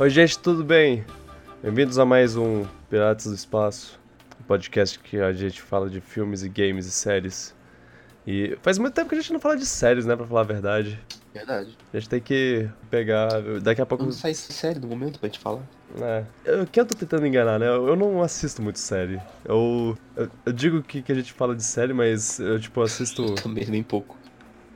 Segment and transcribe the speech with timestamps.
[0.00, 1.04] Oi, gente, tudo bem?
[1.62, 4.00] Bem-vindos a mais um Piratas do Espaço,
[4.40, 7.54] um podcast que a gente fala de filmes e games e séries.
[8.26, 10.44] E faz muito tempo que a gente não fala de séries, né, pra falar a
[10.44, 10.98] verdade.
[11.34, 11.76] Verdade.
[11.92, 13.28] A gente tem que pegar.
[13.60, 14.02] Daqui a pouco.
[14.02, 15.60] Não sai série no momento pra gente falar.
[16.00, 16.24] É.
[16.46, 17.66] Eu, quem eu tô tentando enganar, né?
[17.68, 19.20] Eu, eu não assisto muito série.
[19.44, 23.34] Eu, eu, eu digo que, que a gente fala de série, mas eu, tipo, assisto
[23.36, 24.16] Também bem pouco.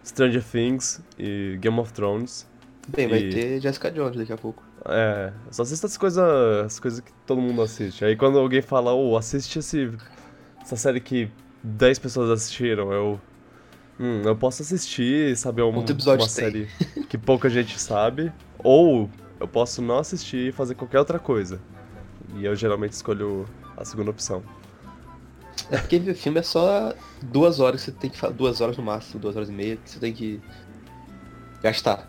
[0.05, 2.47] Stranger Things e Game of Thrones.
[2.89, 4.63] Bem, vai E- ter Jessica Jones daqui a pouco.
[4.87, 6.23] É, só assisto as coisas
[6.67, 8.05] as coisas que todo mundo assiste.
[8.05, 9.91] Aí quando alguém fala, ô, assiste esse,
[10.61, 11.31] essa série que
[11.63, 13.21] 10 pessoas assistiram, eu.
[13.99, 16.29] Hum, eu posso assistir e saber um, uma tem?
[16.29, 16.69] série
[17.09, 18.33] que pouca gente sabe.
[18.59, 19.09] Ou
[19.41, 21.61] eu posso não assistir e fazer qualquer outra coisa.
[22.37, 23.47] E eu geralmente escolho
[23.77, 24.43] a segunda opção.
[25.71, 28.35] É porque ver filme é só duas horas que você tem que fazer.
[28.35, 30.41] Duas horas no máximo, duas horas e meia, que você tem que
[31.63, 32.09] gastar.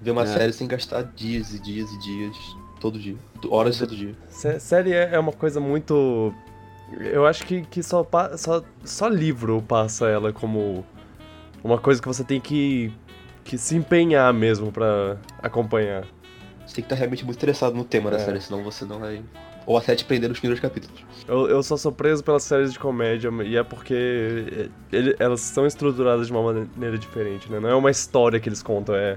[0.00, 0.26] Ver uma É.
[0.26, 2.36] série sem gastar dias e dias e dias.
[2.80, 3.16] Todo dia.
[3.48, 4.14] Horas todo dia.
[4.28, 6.32] Sé- Série é é uma coisa muito.
[7.00, 10.84] Eu acho que, que só, só, só livro passa ela como
[11.64, 12.92] uma coisa que você tem que,
[13.42, 16.04] que se empenhar mesmo pra acompanhar.
[16.64, 18.20] Você tem que estar realmente muito interessado no tema da É.
[18.20, 19.20] série, senão você não vai.
[19.64, 21.04] Ou a série te prender nos primeiros capítulos.
[21.26, 25.66] Eu, eu só sou preso pelas séries de comédia e é porque ele- elas são
[25.66, 27.58] estruturadas de uma maneira diferente, né?
[27.58, 29.16] Não é uma história que eles contam, é.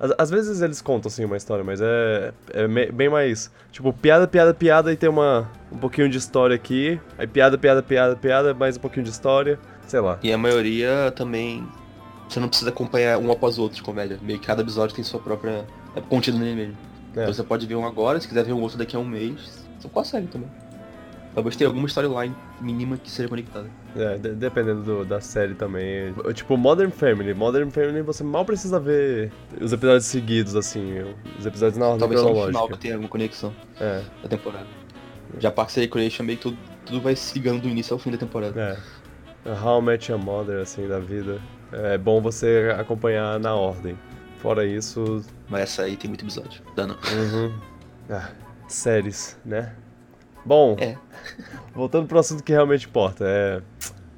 [0.00, 3.50] Às, às vezes eles contam, sim, uma história, mas é, é me- bem mais.
[3.70, 6.98] Tipo, piada, piada, piada e tem uma, um pouquinho de história aqui.
[7.18, 9.58] Aí piada, piada, piada, piada, mais um pouquinho de história.
[9.86, 10.18] Sei lá.
[10.22, 11.66] E a maioria também.
[12.28, 14.18] Você não precisa acompanhar um após o outro de comédia.
[14.22, 15.66] Meio que cada episódio tem sua própria.
[15.94, 16.76] É contido nele mesmo.
[17.16, 17.22] É.
[17.22, 19.66] Então você pode ver um agora, se quiser ver um outro daqui a um mês,
[19.78, 20.48] você consegue também.
[21.34, 23.68] Talvez tenha alguma storyline mínima que seja conectada.
[23.96, 26.14] É, de- dependendo do- da série também.
[26.34, 27.34] Tipo, Modern Family.
[27.34, 30.98] Modern Family você mal precisa ver os episódios seguidos, assim.
[31.38, 32.76] Os episódios na ordem Talvez só no final cronológica.
[32.76, 34.66] que tenha alguma conexão É, da temporada.
[35.38, 38.10] Já Parks and Recreation meio que tudo, tudo vai se ligando do início ao fim
[38.10, 38.60] da temporada.
[38.60, 39.00] é.
[39.64, 41.40] How I Met Your Mother, assim, da vida.
[41.72, 43.96] É bom você acompanhar na ordem.
[44.38, 46.62] Fora isso, Mas essa aí tem muito episódio.
[46.76, 46.96] Dano.
[47.12, 47.52] Uhum.
[48.10, 48.30] Ah,
[48.68, 49.72] séries, né?
[50.44, 50.96] Bom, É.
[51.74, 53.24] voltando pro assunto que realmente importa.
[53.26, 53.62] É...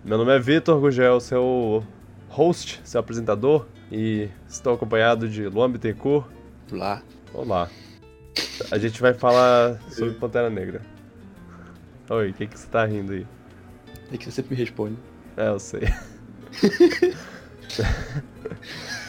[0.04, 1.84] Meu nome é Vitor Gugel, seu
[2.28, 6.26] host, seu apresentador, e estou acompanhado de Luan Bittencourt.
[6.70, 7.02] Lá.
[7.32, 7.68] Olá.
[8.70, 10.80] A gente vai falar sobre Pantera Negra.
[12.08, 13.26] Oi, o que, que você tá rindo aí?
[14.12, 14.96] É que você sempre me responde.
[15.36, 15.82] É, eu sei.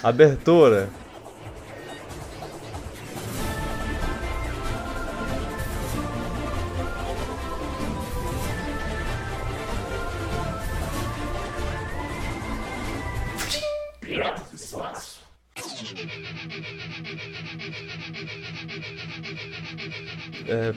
[0.04, 0.90] Abertura.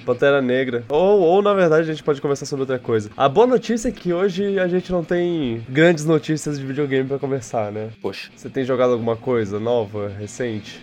[0.07, 0.85] Pantera Negra.
[0.89, 3.11] Ou, ou, na verdade, a gente pode conversar sobre outra coisa.
[3.17, 7.19] A boa notícia é que hoje a gente não tem grandes notícias de videogame pra
[7.19, 7.91] conversar, né?
[8.01, 8.31] Poxa.
[8.35, 10.81] Você tem jogado alguma coisa nova, recente?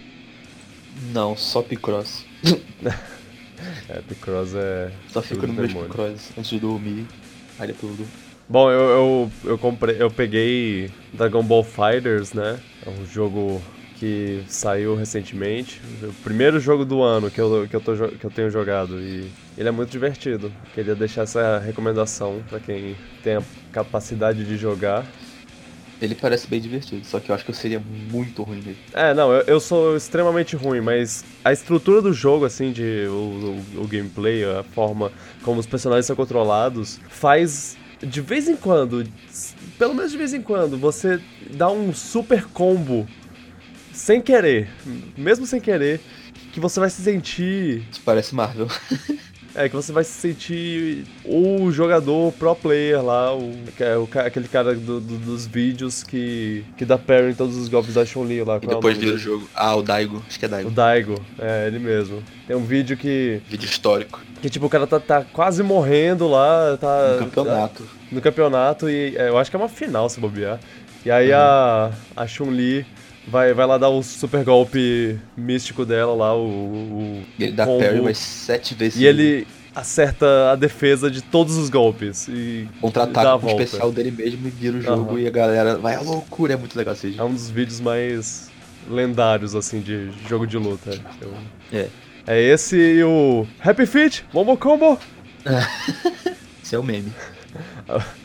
[1.13, 2.25] Não, só Picross.
[3.87, 4.91] É, Picross é.
[5.07, 5.87] Só fico no demônio.
[5.87, 7.05] Picross antes de dormir.
[7.57, 8.11] Aí depois eu durmo.
[8.49, 9.95] Bom, eu, eu, eu comprei.
[9.97, 12.59] Eu peguei Dragon Ball Fighters, né?
[12.85, 13.61] É um jogo
[13.99, 15.81] que saiu recentemente.
[16.01, 18.99] O primeiro jogo do ano que eu, que eu, tô, que eu tenho jogado.
[18.99, 19.27] E
[19.57, 20.51] ele é muito divertido.
[20.73, 25.05] Queria deixar essa recomendação pra quem tem a capacidade de jogar.
[26.01, 28.77] Ele parece bem divertido, só que eu acho que eu seria muito ruim nele.
[28.93, 33.63] É, não, eu, eu sou extremamente ruim, mas a estrutura do jogo, assim, de o,
[33.77, 39.07] o- o gameplay, a forma como os personagens são controlados, faz de vez em quando,
[39.79, 41.21] pelo menos de vez em quando, você
[41.51, 43.07] dá um super combo
[43.93, 44.67] sem querer,
[45.17, 46.01] mesmo sem querer,
[46.51, 47.83] que você vai se sentir.
[47.91, 48.67] Isso parece Marvel.
[49.55, 54.47] É, que você vai se sentir o jogador pro player lá, o, é o aquele
[54.47, 58.43] cara do- do- dos vídeos que, que dá parry em todos os golpes da Chun-Li
[58.43, 58.55] lá.
[58.55, 59.47] E é depois nome vira o jogo.
[59.53, 60.23] Ah, o Daigo.
[60.27, 60.71] Acho que é O Daigo.
[60.71, 62.23] Daigo, é, ele mesmo.
[62.47, 64.19] Tem um vídeo que, Vídeo histórico.
[64.41, 67.17] que tipo, o cara tá, tá quase morrendo lá, tá...
[67.19, 67.83] No campeonato.
[68.11, 70.59] no campeonato e é, eu acho que é uma final se bobear.
[71.05, 72.83] E aí a, a Chun-Li
[73.27, 76.45] vai, vai lá dar o super golpe místico dela lá, o...
[76.45, 78.99] o E ele dá combo, parry mais sete vezes.
[79.01, 84.11] E ele acerta a defesa de todos os golpes e Contra-ataque com o especial dele
[84.11, 85.19] mesmo e vira o jogo Aham.
[85.19, 86.53] e a galera vai à loucura.
[86.53, 88.51] É muito legal esse É um dos vídeos mais
[88.89, 90.91] lendários, assim, de jogo de luta.
[91.21, 91.33] Eu-
[91.71, 91.87] É.
[92.27, 94.97] É esse e o Happy Feet, Mombo Combo.
[96.63, 97.11] Esse é o meme.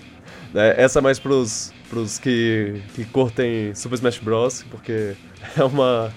[0.54, 5.14] É, essa é mais pros, pros que, que curtem Super Smash Bros, porque
[5.56, 6.12] é uma,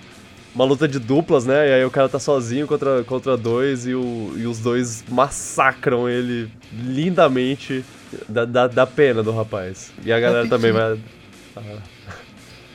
[0.54, 1.70] uma luta de duplas, né?
[1.70, 6.10] E aí o cara tá sozinho contra, contra dois e, o, e os dois massacram
[6.10, 7.84] ele lindamente.
[8.28, 9.94] Da, da, da pena do rapaz.
[10.04, 11.00] E a galera também vai.
[11.54, 11.80] Ah.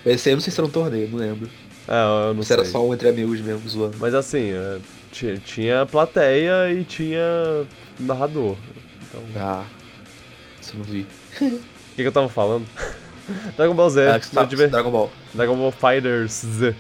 [0.04, 1.49] Esse aí eu não sei se era um torneio, não lembro.
[1.88, 2.56] É, eu não se sei.
[2.58, 3.96] era só um entre amigos mesmo, zoando.
[3.99, 4.78] Mas assim, é,
[5.10, 7.66] tinha, tinha plateia e tinha
[7.99, 8.54] narrador.
[9.08, 9.64] Então, Ah,
[10.60, 11.06] isso eu não vi.
[11.96, 12.66] que, que eu tava falando?
[13.56, 14.08] Dragon Ball Z.
[14.08, 15.10] Ah, tá, Dragon Ball.
[15.34, 16.75] Dragon Ball Fighters Z.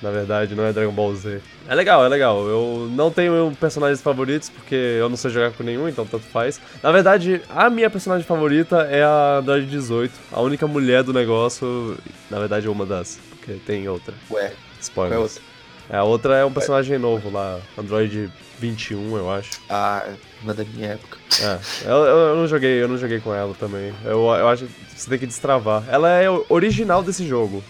[0.00, 1.40] Na verdade, não é Dragon Ball Z.
[1.68, 2.46] É legal, é legal.
[2.46, 6.60] Eu não tenho personagens favoritos porque eu não sei jogar com nenhum, então tanto faz.
[6.82, 10.12] Na verdade, a minha personagem favorita é a Android 18.
[10.32, 11.96] A única mulher do negócio.
[12.30, 13.20] Na verdade, uma das.
[13.30, 14.14] Porque tem outra.
[14.30, 15.12] Ué, qual Spoilers.
[15.12, 15.42] é outra?
[15.90, 17.60] É, a outra é um personagem novo lá.
[17.78, 19.60] Android 21, eu acho.
[19.68, 20.04] Ah,
[20.42, 21.18] uma da minha época.
[21.40, 21.58] É,
[21.88, 23.92] eu, eu, não joguei, eu não joguei com ela também.
[24.04, 25.84] Eu, eu acho que você tem que destravar.
[25.88, 27.62] Ela é original desse jogo.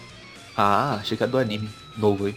[0.57, 2.37] Ah, achei que era do anime novo aí.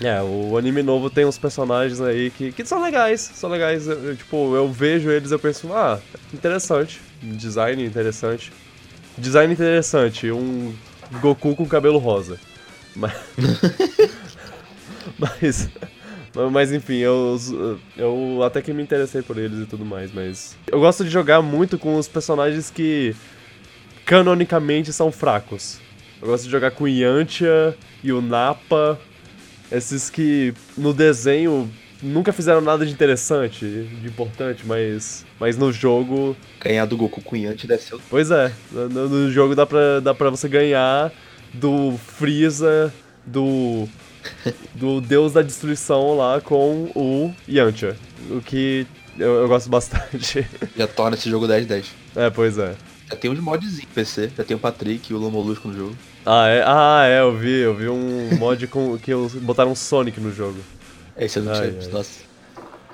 [0.00, 3.86] É, o anime novo tem uns personagens aí que, que são legais, são legais.
[3.86, 5.98] Eu, eu, tipo, eu vejo eles e eu penso, ah,
[6.34, 7.00] interessante.
[7.22, 8.52] Design interessante.
[9.16, 10.74] Design interessante, um
[11.20, 12.38] Goku com cabelo rosa.
[12.96, 13.12] Mas.
[15.18, 15.68] mas.
[16.50, 17.38] Mas enfim, eu,
[17.96, 20.56] eu até que me interessei por eles e tudo mais, mas.
[20.66, 23.14] Eu gosto de jogar muito com os personagens que
[24.04, 25.80] canonicamente são fracos.
[26.20, 28.98] Eu gosto de jogar com o Yantia e o Nappa,
[29.70, 31.70] esses que no desenho
[32.02, 36.36] nunca fizeram nada de interessante, de importante, mas, mas no jogo.
[36.60, 38.00] Ganhar do Goku com Yanti deve ser o...
[38.08, 41.12] Pois é, no, no jogo dá pra, dá pra você ganhar
[41.52, 42.92] do Freeza,
[43.24, 43.88] do.
[44.74, 47.96] Do Deus da Destruição lá com o Yantia.
[48.30, 48.86] O que
[49.18, 50.46] eu, eu gosto bastante.
[50.76, 51.84] Já torna esse jogo 10-10.
[52.16, 52.74] é, pois é.
[53.10, 55.96] Já tem uns modzinhos PC, já tem o Patrick e o Lomolusco no jogo.
[56.24, 59.76] Ah, é, ah, é eu vi, eu vi um mod com que eu, botaram um
[59.76, 60.58] Sonic no jogo.
[61.16, 61.72] Esse eu não Ai.
[61.92, 62.20] Nossa.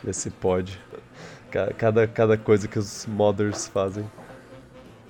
[0.07, 0.79] Esse pode.
[1.51, 4.05] Ca- Cada, cada coisa que os modders fazem.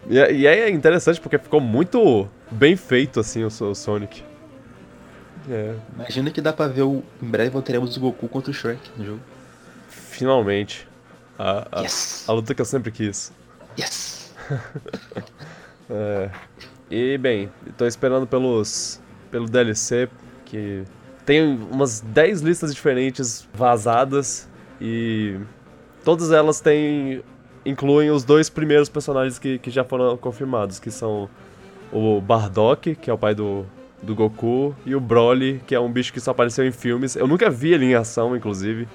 [0.08, 4.22] E, é- e é interessante porque ficou muito bem feito assim o, o Sonic.
[5.48, 7.02] É, Imagina que dá pra ver o.
[7.20, 9.20] Em breve teremos o Goku contra o Shrek no jogo.
[9.88, 10.88] finalmente.
[11.38, 12.24] A, a, Yes!
[12.28, 13.32] a luta que eu sempre quis.
[13.78, 14.32] Yes!
[15.90, 16.30] É.
[16.90, 19.00] E bem, tô esperando pelos.
[19.30, 20.08] pelo DLC,
[20.44, 20.84] que
[21.26, 24.48] tem umas 10 listas diferentes vazadas
[24.80, 25.38] e
[26.04, 27.22] todas elas têm.
[27.66, 31.28] incluem os dois primeiros personagens que, que já foram confirmados, que são
[31.92, 33.66] o Bardock, que é o pai do,
[34.02, 37.14] do Goku, e o Broly, que é um bicho que só apareceu em filmes.
[37.14, 38.88] Eu nunca vi ele em ação, inclusive.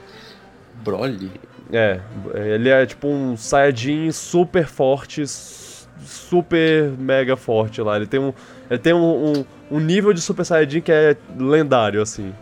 [0.84, 1.32] Broly?
[1.72, 2.00] É,
[2.34, 7.96] ele é tipo um Saiyajin super forte, super mega forte lá.
[7.96, 8.34] Ele tem um,
[8.70, 12.34] ele tem um, um, um nível de Super Saiyajin que é lendário, assim.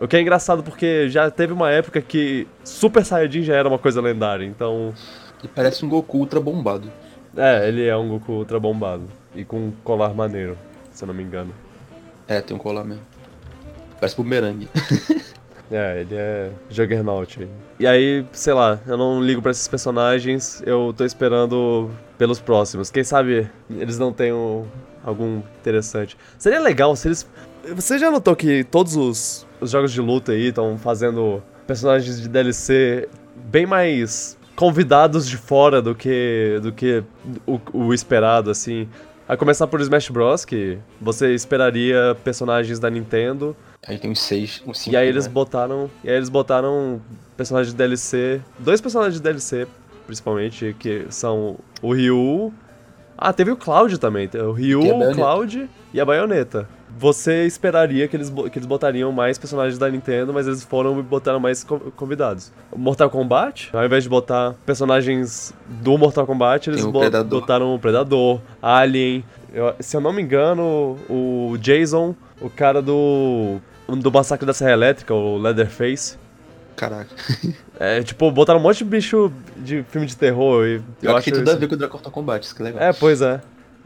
[0.00, 3.78] O que é engraçado porque já teve uma época que Super Saiyajin já era uma
[3.78, 4.92] coisa lendária, então.
[5.40, 6.90] Ele parece um Goku ultra bombado.
[7.36, 9.04] É, ele é um Goku ultra bombado.
[9.34, 10.56] E com um colar maneiro,
[10.90, 11.52] se eu não me engano.
[12.28, 13.02] É, tem um colar mesmo.
[13.98, 14.68] Parece bumerangue.
[15.70, 17.40] É, ele é Juggernaut.
[17.40, 17.48] aí.
[17.78, 22.90] E aí, sei lá, eu não ligo pra esses personagens, eu tô esperando pelos próximos.
[22.90, 24.66] Quem sabe eles não tenham
[25.04, 26.16] algum interessante.
[26.38, 27.28] Seria legal se eles.
[27.74, 32.28] Você já notou que todos os, os jogos de luta aí estão fazendo personagens de
[32.28, 37.04] DLC bem mais convidados de fora do que do que
[37.46, 38.88] o, o esperado, assim.
[39.28, 43.54] A começar por Smash Bros, que você esperaria personagens da Nintendo,
[43.86, 44.94] Aí tem uns seis, uns cinco.
[44.94, 45.32] e aí eles né?
[45.32, 45.90] botaram.
[46.02, 47.00] E aí eles botaram
[47.36, 48.40] personagens de DLC.
[48.58, 49.66] Dois personagens de DLC,
[50.06, 52.52] principalmente, que são o Ryu.
[53.18, 54.30] Ah, teve o Cloud também.
[54.34, 55.14] O Ryu, o.
[55.14, 56.66] Cloud e a Baioneta.
[56.98, 61.02] Você esperaria que eles, que eles botariam mais personagens da Nintendo, mas eles foram e
[61.02, 62.50] botaram mais co- convidados.
[62.74, 67.40] Mortal Kombat, ao invés de botar personagens do Mortal Kombat, eles o Predador.
[67.40, 69.24] botaram o Predador, Alien.
[69.52, 73.58] Eu- se eu não me engano, o Jason, o cara do.
[73.88, 76.16] do Massacre da Serra Elétrica, o Leatherface.
[76.76, 77.08] Caraca.
[77.80, 81.22] É, tipo, botaram um monte de bicho de filme de terror e eu Eu acho
[81.26, 82.82] que tem tudo a isso- ver com o Dragon Ball Kombat, isso que é legal.
[82.82, 83.40] É, pois é.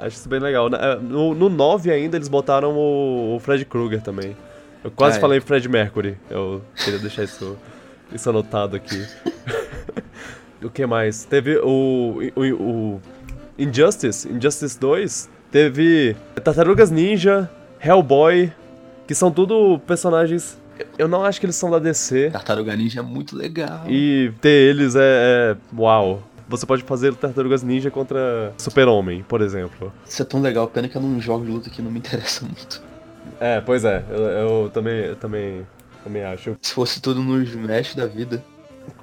[0.07, 0.69] Acho isso bem legal.
[0.75, 4.37] É, No, no 9 ainda eles botaram o, o Fred Krueger também.
[4.83, 5.21] Eu quase Ah, é.
[5.21, 6.19] falei Fred Mercury.
[6.29, 7.57] Eu queria deixar isso,
[8.13, 9.07] isso anotado aqui.
[10.63, 11.25] o que mais?
[11.25, 13.01] Teve o, o, o
[13.59, 15.31] Injustice, Injustice 2.
[15.51, 17.49] Teve Tartarugas Ninja,
[17.81, 18.53] Hellboy,
[19.07, 20.59] que são tudo personagens.
[20.99, 22.31] Eu não acho que eles são da DC.
[22.31, 23.85] Tartaruga Ninja é muito legal.
[23.89, 25.57] E ter eles é, é.
[25.79, 26.23] Uau!
[26.53, 29.91] Você pode fazer Tartarugas Ninja contra Super-Homem, por exemplo.
[30.07, 32.45] Isso é tão legal, pena que eu não jogo de luta que não me interessa
[32.47, 32.83] muito.
[33.41, 35.67] É, pois é, eu, eu também, eu também,
[36.05, 36.55] também acho.
[36.61, 38.45] Se fosse tudo no Smash da vida.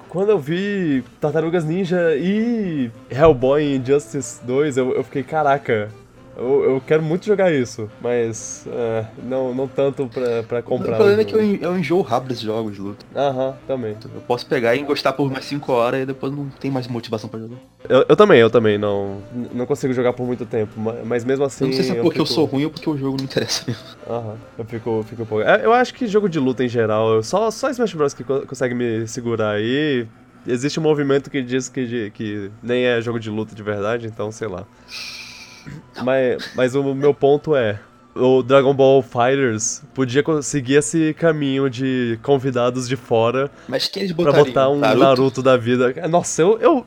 [0.08, 5.88] Quando eu vi Tartarugas Ninja e Hellboy em Injustice 2, eu, eu fiquei, caraca,
[6.36, 10.92] eu, eu quero muito jogar isso, mas é, não, não tanto pra, pra comprar.
[10.94, 13.04] O problema é que eu, eu enjoo rápido desses jogos de luta.
[13.14, 13.96] Aham, também.
[14.14, 17.28] Eu posso pegar e gostar por mais 5 horas e depois não tem mais motivação
[17.28, 17.56] pra jogar.
[17.88, 19.20] Eu, eu também, eu também, não,
[19.52, 21.64] não consigo jogar por muito tempo, ma- mas mesmo assim.
[21.64, 23.24] eu não sei se é porque eu, fico- sou ruim ou porque o jogo não
[23.24, 23.82] interessa mesmo.
[24.08, 25.44] Aham, eu fico, fico pouco.
[25.44, 28.14] É, Eu acho que jogo de luta em geral, eu- só, só Smash Bros.
[28.14, 30.06] que co- consegue me segurar aí.
[30.46, 34.32] Existe um movimento que diz que, que nem é jogo de luta de verdade, então
[34.32, 34.64] sei lá.
[36.02, 37.78] Mas, mas o meu ponto é.
[38.14, 44.12] O Dragon Ball Fighters podia conseguir esse caminho de convidados de fora Mas que eles
[44.12, 44.46] pra botariam?
[44.46, 45.94] botar um Naruto, da vida.
[46.08, 46.58] Nossa, eu.
[46.60, 46.86] Eu,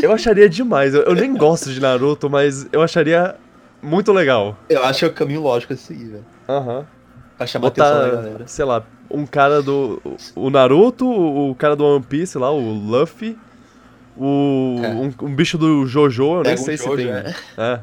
[0.00, 0.94] eu acharia demais.
[0.94, 3.34] Eu, eu nem gosto de Naruto, mas eu acharia
[3.82, 4.56] muito legal.
[4.68, 6.24] Eu acho que é o caminho lógico a seguir, velho.
[6.48, 6.86] Aham.
[7.36, 8.46] Pra chamar a atenção da botar, galera.
[8.46, 10.00] sei lá, um cara do.
[10.36, 13.36] O Naruto, o cara do One Piece lá, o Luffy.
[14.16, 14.76] O.
[14.82, 14.88] É.
[14.88, 17.08] Um, um bicho do Jojo, eu nem Pega um sei se Jojo, tem.
[17.10, 17.34] é.
[17.56, 17.80] É.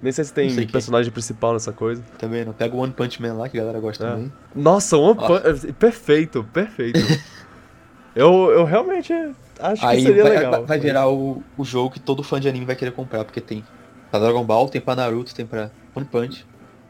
[0.00, 2.00] Nem sei se tem sei personagem principal nessa coisa.
[2.18, 2.52] Também não.
[2.52, 4.10] Pega o One Punch Man lá, que a galera gosta É.
[4.10, 4.32] também.
[4.54, 5.16] Nossa, One.
[5.18, 5.72] Punch.
[5.72, 7.00] Perfeito, perfeito.
[8.14, 9.12] eu, eu realmente
[9.60, 10.50] acho que Aí seria vai, legal.
[10.52, 13.40] vai- vai virar o, o jogo que todo fã de anime vai querer comprar, porque
[13.40, 13.64] tem
[14.10, 16.46] pra Dragon Ball, tem pra Naruto, tem pra One Punch,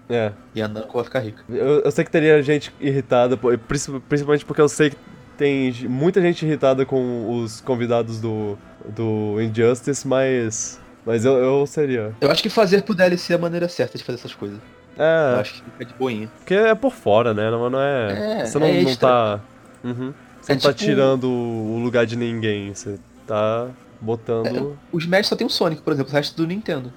[0.09, 0.33] É.
[0.55, 1.43] e a Namco vai ficar rica.
[1.49, 4.97] Eu, eu sei que teria gente irritada, principalmente porque eu sei que
[5.39, 10.79] tem muita gente irritada com os convidados do, do Injustice, mas.
[11.07, 12.13] Mas eu, eu seria.
[12.21, 14.59] Eu acho que fazer pro DLC é a maneira certa de fazer essas coisas.
[14.97, 16.29] Eu É, acho que fica de boinha.
[16.39, 17.51] porque é por fora, né?
[17.51, 18.41] Não, não é.
[18.43, 19.41] É, você não, é não tá.
[19.83, 20.13] Uhum.
[20.43, 22.75] Você É não tá tipo- tirando o lugar de ninguém.
[22.75, 23.69] Você tá
[24.01, 24.77] botando.
[24.93, 26.93] O Smash só tem o Sonic, por exemplo, o resto do Nintendo.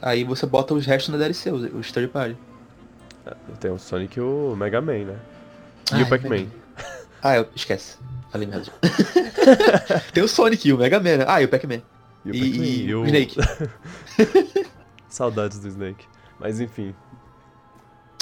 [0.00, 2.36] Aí você bota os restos na DLC, os, os third party.
[3.60, 5.16] Tem o Sonic e o Mega Man, né?
[5.92, 6.46] E Ah, o Pac-Man.
[7.22, 7.96] Ah, eu, esquece.
[8.30, 8.72] Falei mesmo.
[10.12, 11.18] tem o Sonic e o Mega Man.
[11.18, 11.24] né?
[11.26, 11.82] Ah, e o Pac-Man.
[12.24, 13.36] E o E, e o Snake.
[15.08, 16.04] Saudades do Snake.
[16.38, 16.94] Mas enfim.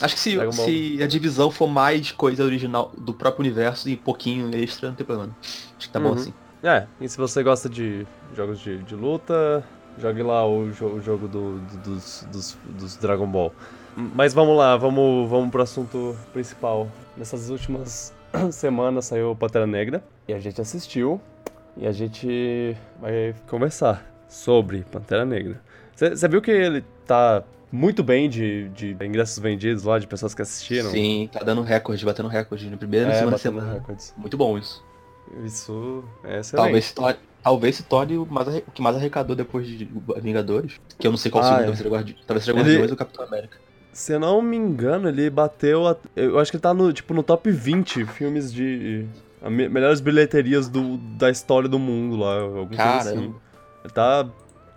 [0.01, 0.65] Acho que se, Dragon Ball.
[0.67, 5.05] se a divisão for mais coisa original do próprio universo e pouquinho extra, não tem
[5.05, 5.37] problema.
[5.43, 6.15] Acho que tá bom Uhum.
[6.15, 6.33] assim.
[6.63, 9.65] É, e se você gosta de jogos de, de luta,
[10.01, 13.53] jogue lá o, jo- o jogo do, do- dos, dos, dos Dragon Ball.
[13.97, 16.89] Mas vamos lá, vamos, vamos pro assunto principal.
[17.17, 18.13] Nessas últimas
[18.53, 21.21] semanas saiu Pantera Negra e a gente assistiu
[21.77, 25.61] e a gente vai conversar sobre Pantera Negra.
[25.95, 27.43] Você viu que ele tá
[27.73, 30.91] muito bem de, de ingressos vendidos lá, de pessoas que assistiram?
[30.91, 32.69] Sim, tá dando recorde, batendo recorde.
[32.71, 33.73] No primeiro e é, batendo semana.
[33.75, 34.15] recordes.
[34.17, 34.85] Muito bom isso.
[35.45, 36.65] Isso é excelente.
[36.65, 39.89] Talvez se torne, talvez se torne o, mais o que mais arrecadou depois de
[40.23, 40.81] Vingadores.
[40.99, 42.15] Que eu não sei qual Ah, segundo, é.
[42.27, 43.59] talvez seja Ele- Guardiões ou Capitão América.
[43.99, 45.87] Se eu não me engano, ele bateu.
[45.89, 49.05] a- Eu acho que ele tá no, tipo, no top 20 filmes de.
[49.43, 52.39] a melhores bilheterias do, da história do mundo lá.
[52.41, 53.35] Alguma coisa assim.
[53.85, 54.29] Ele tá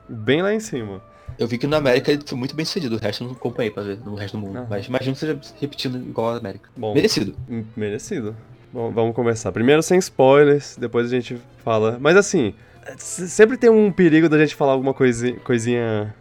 [0.09, 1.01] bem lá em cima.
[1.37, 3.69] Eu vi que no América ele foi muito bem sucedido, o resto eu não acompanhei
[3.71, 4.57] pra ver no resto do mundo.
[4.57, 4.67] Aham.
[4.69, 6.69] Mas imagino que seja repetindo igual a América.
[6.75, 7.35] Bom, Merecido.
[7.77, 8.35] merecido.
[8.73, 9.51] Bom, vamos começar.
[9.51, 11.97] Primeiro sem spoilers, depois a gente fala.
[12.01, 12.53] Mas assim,
[12.97, 15.39] sempre tem um perigo da gente falar alguma coisinha.
[15.41, 16.13] coisinha,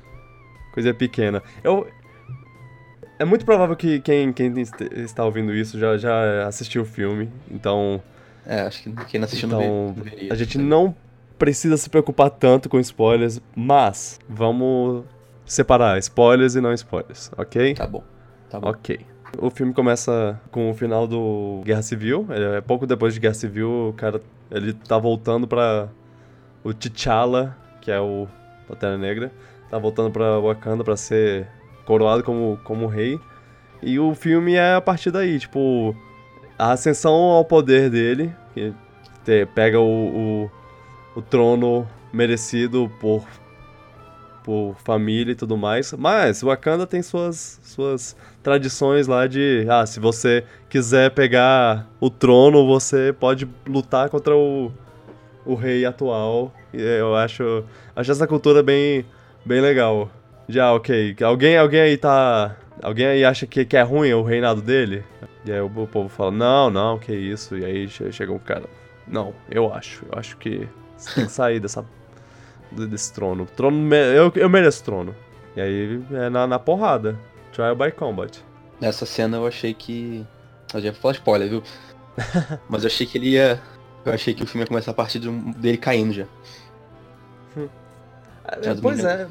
[0.75, 1.42] coisinha pequena.
[1.64, 1.87] Eu.
[3.21, 7.31] É muito provável que quem, quem est- está ouvindo isso já, já assistiu o filme,
[7.50, 8.00] então
[8.47, 10.33] É, acho que quem não assistiu não, Então, não veria.
[10.33, 10.95] a gente não
[11.39, 15.05] precisa se preocupar tanto com spoilers, mas vamos
[15.45, 17.75] separar spoilers e não spoilers, ok?
[17.75, 18.03] Tá bom.
[18.49, 18.69] Tá bom.
[18.71, 19.00] Ok.
[19.39, 22.27] O filme começa com o final do Guerra Civil.
[22.31, 25.89] É pouco depois de Guerra Civil, o cara ele tá voltando pra
[26.65, 28.27] o T'Challa, que é o
[28.67, 29.31] Pantera Negra,
[29.71, 31.47] tá voltando pra Wakanda pra ser
[31.84, 33.20] coroado como como rei.
[33.82, 35.96] E o filme é a partir daí, tipo,
[36.58, 38.72] a ascensão ao poder dele, que
[39.25, 40.49] te- pega o,
[41.14, 43.25] o, o trono merecido por
[44.42, 45.92] por família e tudo mais.
[45.92, 52.66] Mas Wakanda tem suas, suas tradições lá de, ah, se você quiser pegar o trono,
[52.66, 54.72] você pode lutar contra o,
[55.44, 56.52] o rei atual.
[56.72, 59.04] Eu acho, acho essa cultura bem,
[59.44, 60.10] bem legal.
[60.50, 61.16] Já, ok.
[61.23, 62.57] Alguém, alguém aí tá.
[62.83, 65.04] Alguém aí acha que, que é ruim o reinado dele?
[65.45, 67.57] E aí o, o povo fala, não, não, que isso.
[67.57, 68.64] E aí che- chega um cara.
[69.07, 70.04] Não, eu acho.
[70.11, 70.66] Eu acho que
[70.97, 71.85] você tem que sair dessa
[72.73, 73.47] desse trono.
[73.57, 75.14] Trono eu, eu mereço trono.
[75.57, 77.19] E aí é na, na porrada.
[77.52, 78.38] Trial by combat.
[78.80, 80.25] Nessa cena eu achei que.
[80.73, 81.62] Eu já vou falar spoiler, viu?
[82.69, 83.61] Mas eu achei que ele ia.
[84.04, 86.26] Eu achei que o filme ia começar a partir de dele caindo já.
[88.62, 89.28] Já do pois é.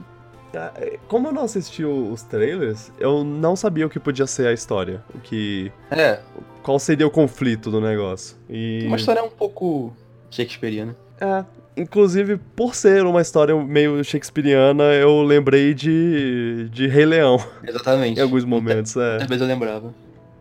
[0.56, 4.48] Ah, é, como eu não assisti os trailers, eu não sabia o que podia ser
[4.48, 5.04] a história.
[5.14, 5.72] O que.
[5.92, 6.20] É.
[6.64, 8.36] Qual seria o conflito do negócio.
[8.50, 8.84] E.
[8.88, 9.94] Uma história um pouco
[10.32, 10.96] shakespeariana.
[11.22, 11.44] É.
[11.78, 17.38] Inclusive, por ser uma história meio shakespeariana, eu lembrei de, de Rei Leão.
[17.66, 18.20] Exatamente.
[18.20, 19.20] em alguns momentos, é.
[19.20, 19.94] Vezes eu lembrava.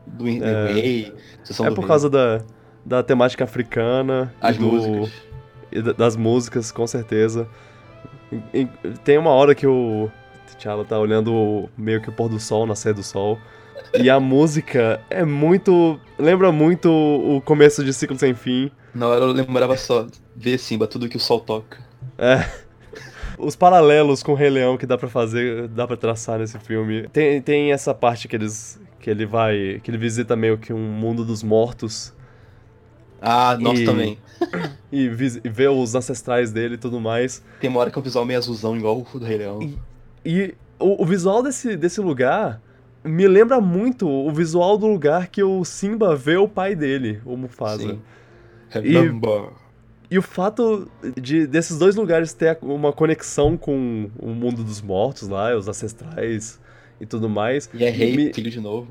[0.07, 0.73] Do É.
[0.73, 1.13] Rei,
[1.45, 1.89] Sessão É do por Rei.
[1.89, 2.41] causa da,
[2.85, 4.35] da temática africana.
[4.41, 5.13] As do, músicas.
[5.85, 7.47] da- das músicas, com certeza.
[9.05, 10.11] Tem uma hora que o
[10.47, 13.39] T'Challa tá olhando meio que o pôr do sol, nascer do sol.
[13.95, 15.99] E a música é muito.
[16.19, 18.71] Lembra muito o começo de Ciclo Sem Fim.
[18.95, 21.79] Na hora eu lembrava só, ver Simba, tudo que o sol toca.
[22.17, 22.45] É.
[23.39, 27.07] Os paralelos com o Rei Leão que dá pra fazer, dá pra traçar nesse filme.
[27.09, 28.81] Tem, tem essa parte que eles.
[28.99, 29.81] que ele vai.
[29.83, 32.13] que ele visita meio que um mundo dos mortos.
[33.21, 34.19] Ah, nossa, E- também.
[34.93, 37.43] E, e vê os ancestrais dele e tudo mais.
[37.61, 39.75] Tem uma hora que é um visual meio azulzão, igual o do Rei Leão.
[40.25, 42.61] E o, o visual desse, desse lugar
[43.05, 47.37] me lembra muito o visual do lugar que o Simba vê o pai dele, o
[47.37, 47.83] Mufasa.
[47.83, 48.01] Sim.
[48.71, 49.51] Remember.
[50.11, 50.89] E o fato
[51.21, 56.59] de desses dois lugares ter uma conexão com o mundo dos mortos lá, os ancestrais
[57.01, 57.69] e tudo mais.
[57.75, 58.89] E é rei, me- filho de novo.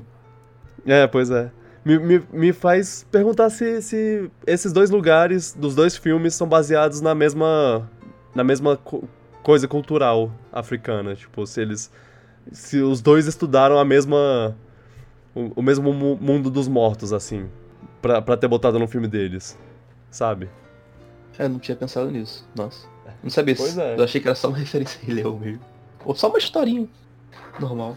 [0.86, 1.50] É, pois é.
[1.88, 7.00] Me, me, me faz perguntar se, se esses dois lugares dos dois filmes são baseados
[7.00, 7.88] na mesma
[8.34, 9.04] na mesma co-
[9.42, 11.90] coisa cultural africana, tipo, se eles
[12.52, 14.54] se os dois estudaram a mesma
[15.34, 17.48] o, o mesmo mu- mundo dos mortos assim,
[18.02, 19.58] pra, pra ter botado no filme deles,
[20.10, 20.50] sabe?
[21.38, 22.46] É, eu não tinha pensado nisso.
[22.54, 22.86] Nossa.
[23.22, 23.80] Não sabia Pois se.
[23.80, 23.96] é.
[23.96, 25.60] Eu achei que era só uma referência Rei Leão mesmo.
[26.04, 26.86] Ou só uma historinha.
[27.58, 27.96] Normal.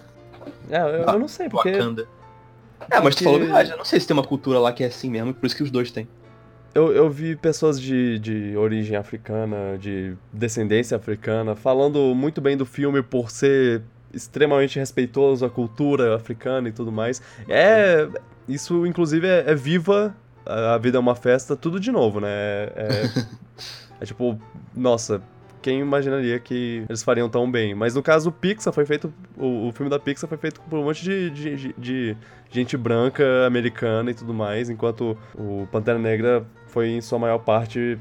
[0.69, 2.07] É, eu, eu não sei porque Wakanda.
[2.89, 3.71] É, mas tu falou verdade.
[3.71, 5.63] Eu não sei se tem uma cultura lá que é assim mesmo, por isso que
[5.63, 6.07] os dois têm.
[6.73, 12.65] Eu, eu vi pessoas de, de origem africana, de descendência africana, falando muito bem do
[12.65, 13.81] filme por ser
[14.13, 17.21] extremamente respeitoso à cultura africana e tudo mais.
[17.49, 18.07] É.
[18.47, 20.15] Isso, inclusive, é, é viva.
[20.45, 22.29] A a vida é uma festa, tudo de novo, né?
[22.29, 23.25] É, é-
[24.01, 24.39] é tipo,
[24.75, 25.21] nossa,
[25.61, 27.73] quem imaginaria que eles fariam tão bem?
[27.75, 29.13] Mas no caso, o Pixar foi feito.
[29.37, 32.17] O, o filme da Pixar foi feito por um monte de, de, de- de
[32.49, 37.97] gente branca, americana e tudo mais, enquanto o Pantera Negra foi, em sua maior parte,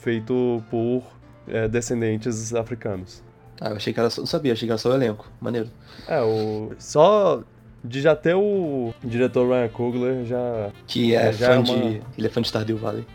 [0.00, 1.02] feito por
[1.48, 3.22] é, descendentes africanos.
[3.60, 4.20] Ah, eu achei que era só.
[4.20, 5.30] Não sabia, achei que era só o elenco.
[5.40, 5.68] Maneiro.
[6.08, 6.72] É, o.
[6.78, 7.42] Só
[7.84, 10.70] de já ter o diretor Ryan Coogler já.
[10.86, 12.02] Que é, É, já fã é uma- de.
[12.18, 13.06] Ele é fã de Stardew Valley.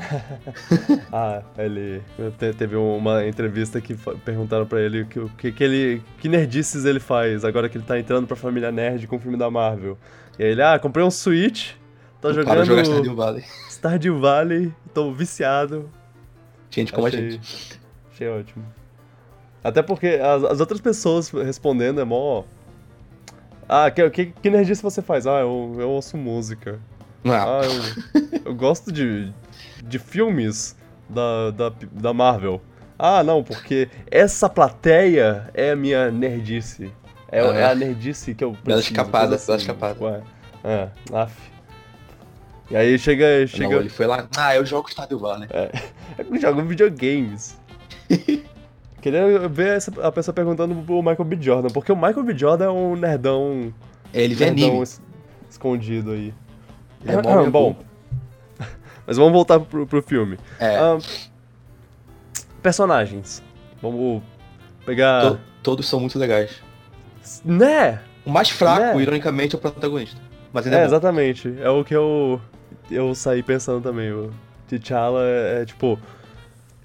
[1.12, 2.02] Ah, ele.
[2.38, 6.02] te- Teve uma entrevista que perguntaram pra ele o que, que, que ele.
[6.18, 9.36] Que nerdices ele faz agora que ele tá entrando pra família nerd com o filme
[9.36, 9.96] da Marvel.
[10.38, 11.72] E aí ele, ah, comprei um Switch,
[12.20, 13.44] tô Para jogando jogar Stardew Valley.
[13.68, 15.90] Stardew Valley, tô viciado.
[16.70, 17.80] Gente como a Achei- gente.
[18.12, 18.64] Achei ótimo.
[19.62, 22.44] Até porque as, as outras pessoas respondendo é mó.
[23.68, 25.26] Ah, que, que, que nerdice você faz?
[25.26, 26.78] Ah, eu, eu ouço música.
[27.24, 29.30] Ah, Ah, eu, eu gosto de,
[29.90, 30.76] de filmes
[31.08, 32.60] da, da, da Marvel.
[32.98, 36.92] Ah, não, porque essa plateia é a minha nerdice.
[37.32, 37.54] É, Ah.
[37.54, 38.66] é a nerdice que eu preciso.
[38.66, 40.04] Bela escapada, coisa bela escapada.
[40.04, 40.20] Ué,
[40.64, 41.32] é, af.
[42.70, 43.46] E aí chega.
[43.46, 44.26] chega não, ele foi lá.
[44.36, 45.48] Ah, eu jogo Stardew Valley.
[46.18, 47.58] eu jogo videogames.
[49.00, 51.38] Queria ver essa, a pessoa perguntando pro Michael B.
[51.40, 52.36] Jordan, porque o Michael B.
[52.36, 53.72] Jordan é um nerdão,
[54.12, 54.82] Ele vê nerdão anime.
[54.82, 55.00] es-
[55.48, 56.34] escondido aí.
[57.02, 57.76] Ele é mó Ah, bom,
[59.06, 60.38] mas vamos voltar pro, pro filme.
[60.58, 60.98] É, Ah,
[62.62, 63.42] personagens.
[63.80, 64.22] Vamos
[64.84, 65.22] pegar.
[65.32, 66.50] to- todos são muito legais.
[67.44, 68.00] Né?
[68.24, 69.02] O mais fraco, Né?
[69.02, 70.20] ironicamente, é o protagonista.
[70.52, 71.54] Mas ainda É, é, exatamente.
[71.60, 72.40] É o que eu,
[72.90, 74.12] eu saí pensando também.
[74.12, 74.30] O
[74.68, 75.98] T'Challa é, é, tipo.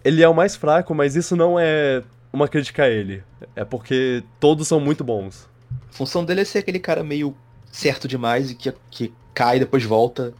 [0.03, 3.23] Ele é o mais fraco, mas isso não é uma crítica a ele.
[3.55, 5.47] É porque todos são muito bons.
[5.89, 7.35] A função dele é ser aquele cara meio
[7.71, 10.31] certo demais e que, que cai e depois volta.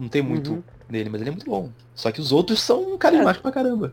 [0.00, 0.62] Não tem muito Uhum.
[0.88, 1.70] nele, mas ele é muito bom.
[1.94, 3.92] Só que os outros são carismáticos pra caramba.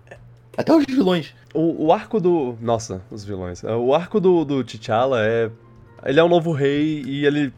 [0.57, 1.35] Até os vilões.
[1.53, 2.57] O, o arco do.
[2.61, 3.61] Nossa, os vilões.
[3.63, 5.51] O arco do, do T'Challa é.
[6.05, 7.53] Ele é um novo rei e ele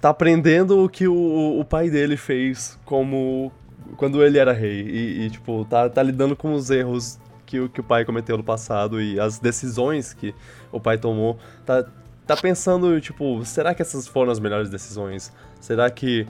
[0.00, 3.52] tá aprendendo o que o, o pai dele fez como.
[3.96, 4.80] quando ele era rei.
[4.82, 8.36] E, e, tipo, tá, tá lidando com os erros que, o- que o pai cometeu
[8.36, 10.34] no passado e as decisões que
[10.72, 11.38] o pai tomou.
[11.66, 11.84] Tá,
[12.26, 15.32] tá pensando, tipo, será que essas foram as melhores decisões?
[15.60, 16.26] Será que,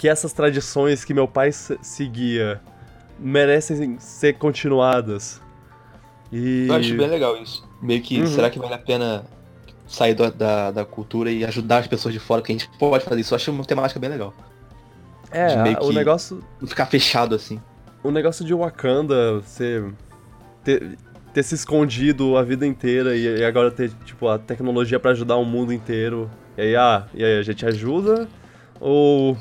[0.00, 2.58] que essas tradições que meu pai se- seguia
[3.18, 5.42] merecem ser continuadas?
[6.32, 6.66] E...
[6.68, 7.68] Eu acho bem legal isso.
[7.82, 8.26] Meio que, Uhum.
[8.26, 9.26] será que vale a pena
[9.86, 12.40] sair da, da, da cultura e ajudar as pessoas de fora?
[12.40, 13.34] Que a gente pode fazer isso.
[13.34, 14.32] Eu acho uma temática bem legal.
[15.30, 17.60] É, a- o que- negócio, Não ficar fechado assim.
[18.02, 19.92] o negócio de Wakanda ser
[20.64, 20.96] ter,
[21.34, 25.36] ter se escondido a vida inteira e, e agora ter, tipo, a tecnologia pra ajudar
[25.36, 26.30] o mundo inteiro.
[26.56, 28.26] E aí, ah, e aí a gente ajuda?
[28.80, 29.36] Ou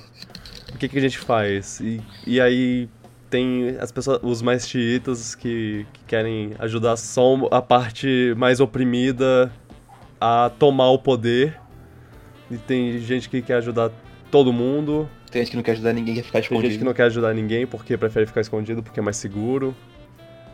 [0.73, 1.79] o que, que a gente faz?
[1.79, 2.87] E, e aí
[3.29, 9.51] tem as pessoas, os mais xiitas que, que querem ajudar só a parte mais oprimida
[10.19, 11.55] a tomar o poder.
[12.49, 13.91] E tem gente que quer ajudar
[14.31, 15.07] todo mundo.
[15.31, 16.69] Tem gente que não quer ajudar ninguém, quer ficar Tem escondido.
[16.71, 19.75] gente que não quer ajudar ninguém porque prefere ficar escondido porque é mais seguro.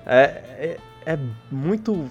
[0.06, 0.24] É,
[0.58, 2.10] é, é muito.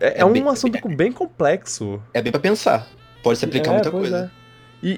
[0.00, 2.02] É, É é um bem- assunto bem complexo.
[2.14, 2.86] É bem pra pensar.
[3.22, 4.30] Pode se aplicar É, muita coisa.
[4.32, 4.86] é.
[4.86, 4.90] E,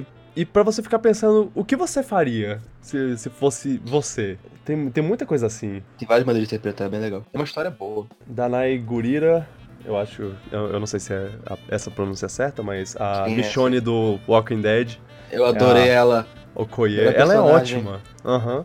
[0.00, 4.38] e, e pra você ficar pensando, o que você faria se, se fosse você?
[4.64, 5.82] Tem, tem muita coisa assim.
[5.98, 7.22] Tem várias maneiras de interpretar, é bem legal.
[7.32, 8.06] É uma história boa.
[8.26, 9.48] Danai Gurira,
[9.84, 10.34] eu acho.
[10.50, 13.80] Eu, eu não sei se é a- essa pronúncia certa, mas a Quem é Michonne
[13.80, 14.96] do Walking Dead,
[15.30, 16.26] Eu adorei É ela.
[16.54, 17.78] Okoye, ela é personagem.
[17.78, 18.00] ótima.
[18.24, 18.64] Aham.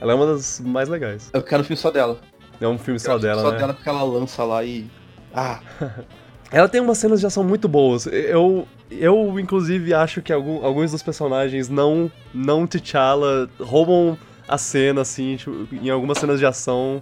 [0.00, 1.30] Ela é uma das mais legais.
[1.32, 2.18] Eu quero um filme só dela.
[2.60, 3.58] É um filme Eu só dela, só né?
[3.58, 4.86] dela porque ela lança lá e.
[5.34, 5.60] Ah,
[6.52, 8.06] Ela tem umas cenas de ação muito boas.
[8.06, 14.16] Eu, eu inclusive, acho que algum- alguns dos personagens não, não T'Challa roubam
[14.46, 17.00] a cena, assim, tipo, em algumas cenas de ação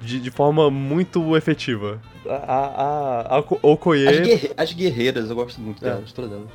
[0.00, 2.00] de, de forma muito efetiva.
[2.26, 4.08] A, a, a, a Oko- Okoye...
[4.08, 5.90] as, guerre- as guerreiras, eu gosto muito É.
[5.90, 6.48] delas, todas delas.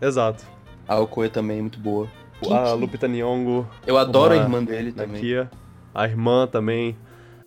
[0.00, 0.44] Exato.
[0.86, 2.06] A Okoye também é muito boa.
[2.50, 5.14] A Lupita Nyong'o, Eu adoro a irmã dele também.
[5.14, 5.50] Nakia,
[5.94, 6.94] a irmã também.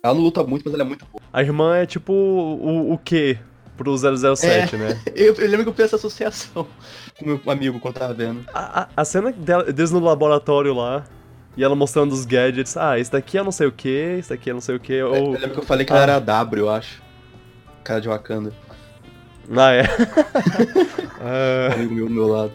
[0.02, 1.22] Ela não luta muito, mas ela é muito boa.
[1.32, 3.38] A irmã é tipo o, o quê
[3.80, 5.00] pro 007, né?
[5.16, 6.66] Eu, eu lembro que eu fiz essa associação
[7.18, 8.44] com meu amigo quando tava vendo.
[8.52, 11.04] A, a, a cena dela, deles no laboratório lá,
[11.56, 14.50] e ela mostrando os gadgets, ah, esse daqui é não sei o que, esse daqui
[14.50, 15.30] é não sei o que, Eu ou...
[15.32, 15.96] lembro que eu falei que Ah.
[15.96, 17.02] ela era a W, eu acho.
[17.82, 18.52] Cara de Wakanda.
[19.56, 19.82] Ah, é.
[21.22, 22.52] Ah, amigo meu do meu lado.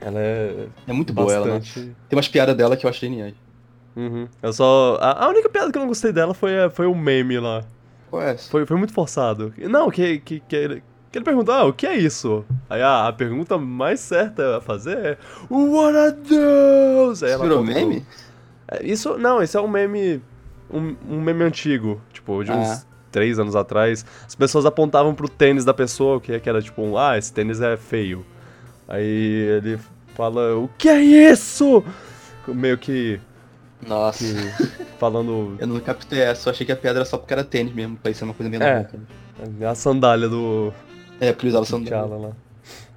[0.00, 1.52] ela é É muito boa ela, né?
[1.58, 1.94] bastante...
[2.08, 3.34] Tem umas piadas dela que eu acho geniais.
[3.96, 4.28] Uhum.
[4.42, 4.98] Eu só...
[5.00, 7.64] A, única piada que eu não gostei dela foi, foi o meme lá.
[8.10, 8.50] Qual é essa?
[8.50, 9.52] Foi, foi muito forçado.
[9.58, 12.44] Não, que, que, que, ele, que ele perguntou, ah, o que é isso?
[12.68, 15.18] Aí ah, a pergunta mais certa a fazer é
[15.48, 17.22] What a Deus!
[17.22, 18.04] Aí Isso virou contou- meme?
[18.68, 20.20] É, Isso, não, esse é um meme.
[20.72, 22.82] Um, um meme antigo, tipo, de uns Ah.
[23.10, 24.04] três anos atrás.
[24.26, 27.60] As pessoas apontavam pro tênis da pessoa, que, que era tipo, um, ah, esse tênis
[27.60, 28.24] é feio.
[28.86, 29.04] Aí
[29.58, 29.78] ele
[30.14, 31.82] fala, o que é isso?
[32.46, 33.20] Meio que,
[33.86, 34.24] Nossa.
[34.24, 34.66] que
[34.98, 37.72] falando Eu não captei essa, eu achei que a piada era só porque era tênis
[37.74, 38.82] mesmo, parecia uma coisa meio É.
[38.82, 38.98] boca.
[39.58, 39.66] né?
[39.66, 40.72] a sandália do
[41.18, 42.16] É, porque ele usava sandália.
[42.16, 42.32] Lá.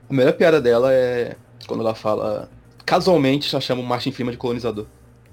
[0.09, 1.35] A melhor piada dela é
[1.67, 2.49] quando ela fala.
[2.85, 4.85] Casualmente ela chama o Martin Freeman de colonizador.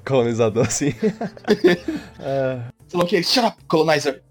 [0.04, 0.94] Colonizador, assim.
[2.20, 3.22] é, Você não quer?
[3.24, 4.22] Shut up, colonizer!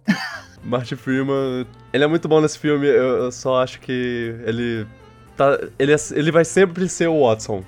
[0.63, 4.85] Martin Freeman, ele é muito bom nesse filme, eu, eu só acho que ele
[5.37, 7.63] tá, ele, é- ele vai sempre ser o Watson.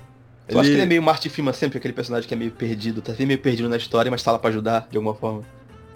[0.48, 3.00] Eu acho que ele é meio Martin Freeman sempre, aquele personagem que é meio perdido,
[3.00, 5.42] tá meio perdido na história, mas tá lá pra ajudar, de alguma forma.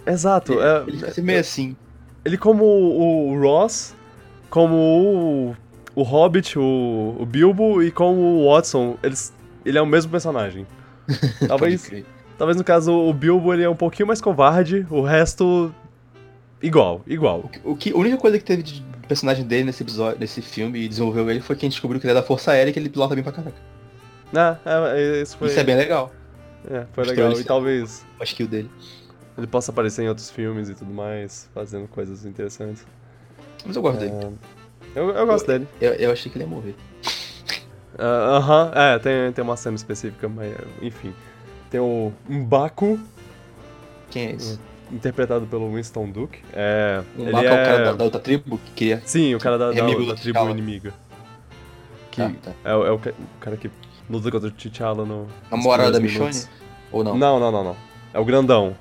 [0.05, 1.75] Exato, Ele, é, ele fica meio assim.
[2.23, 3.93] ele como o, Ross,
[4.49, 5.55] como o,
[5.93, 9.33] o Hobbit, o, o Bilbo e como o Watson, eles,
[9.65, 10.65] ele é o mesmo personagem.
[11.47, 11.89] Talvez,
[12.37, 15.73] talvez no caso o Bilbo ele é um pouquinho mais covarde, o resto
[16.61, 17.49] igual, igual.
[17.63, 20.89] O que, a única coisa que teve de personagem dele nesse episódio, nesse filme e
[20.89, 23.15] desenvolveu ele foi quem descobriu que ele é da Força Aérea e que ele pilota
[23.15, 23.57] bem pra caraca.
[24.35, 26.11] Ah, é, é, isso foi, Isso é bem legal,
[26.69, 28.69] é, foi Mostrou legal e talvez a skill dele.
[29.37, 32.85] ele possa aparecer em outros filmes e tudo mais, fazendo coisas interessantes.
[33.65, 34.11] Mas eu gosto dele.
[34.95, 35.67] É, eu, eu gosto dele.
[35.79, 36.75] Eu, eu achei que ele ia morrer.
[37.97, 41.13] Ah, Aham, é, tem, tem uma cena específica, mas enfim.
[41.69, 42.99] Tem o Mbaku,
[44.09, 44.59] Quem é esse?
[44.91, 46.39] interpretado pelo Winston Duke.
[46.53, 47.49] É, ele Maka é...
[47.49, 49.01] é o cara da, da outra tribo que queria.
[49.05, 50.93] Sim, o cara da, É da, da tribo inimiga.
[52.11, 52.51] Que Ah, tá.
[52.63, 53.01] é, o- é o, o
[53.41, 53.69] cara que
[54.09, 55.27] luta contra o T'Challa no...
[55.51, 56.29] Namorada da Michonne?
[56.29, 56.49] minutos.
[56.91, 57.17] Ou não?
[57.17, 57.75] Não, não, não, não.
[58.13, 58.75] É o grandão,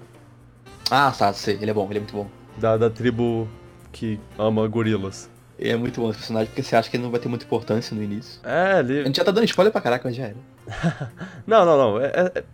[0.91, 1.59] Ah, tá, sei.
[1.61, 2.27] Ele é bom, ele é muito bom.
[2.59, 3.49] da, da tribo
[3.93, 5.29] que ama gorilas.
[5.59, 7.45] Ele é muito bom esse personagem, porque você acha que ele não vai ter muita
[7.45, 8.41] importância no início.
[8.45, 9.05] É, A ele...
[9.05, 10.37] gente já tá dando spoiler pra caraca, mas já era.
[11.47, 12.01] Não, não, não.
[12.01, 12.45] é- é- é-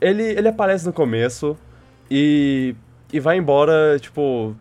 [0.00, 1.56] Ele, ele aparece no começo
[2.10, 2.74] e,
[3.12, 4.54] e vai embora, tipo,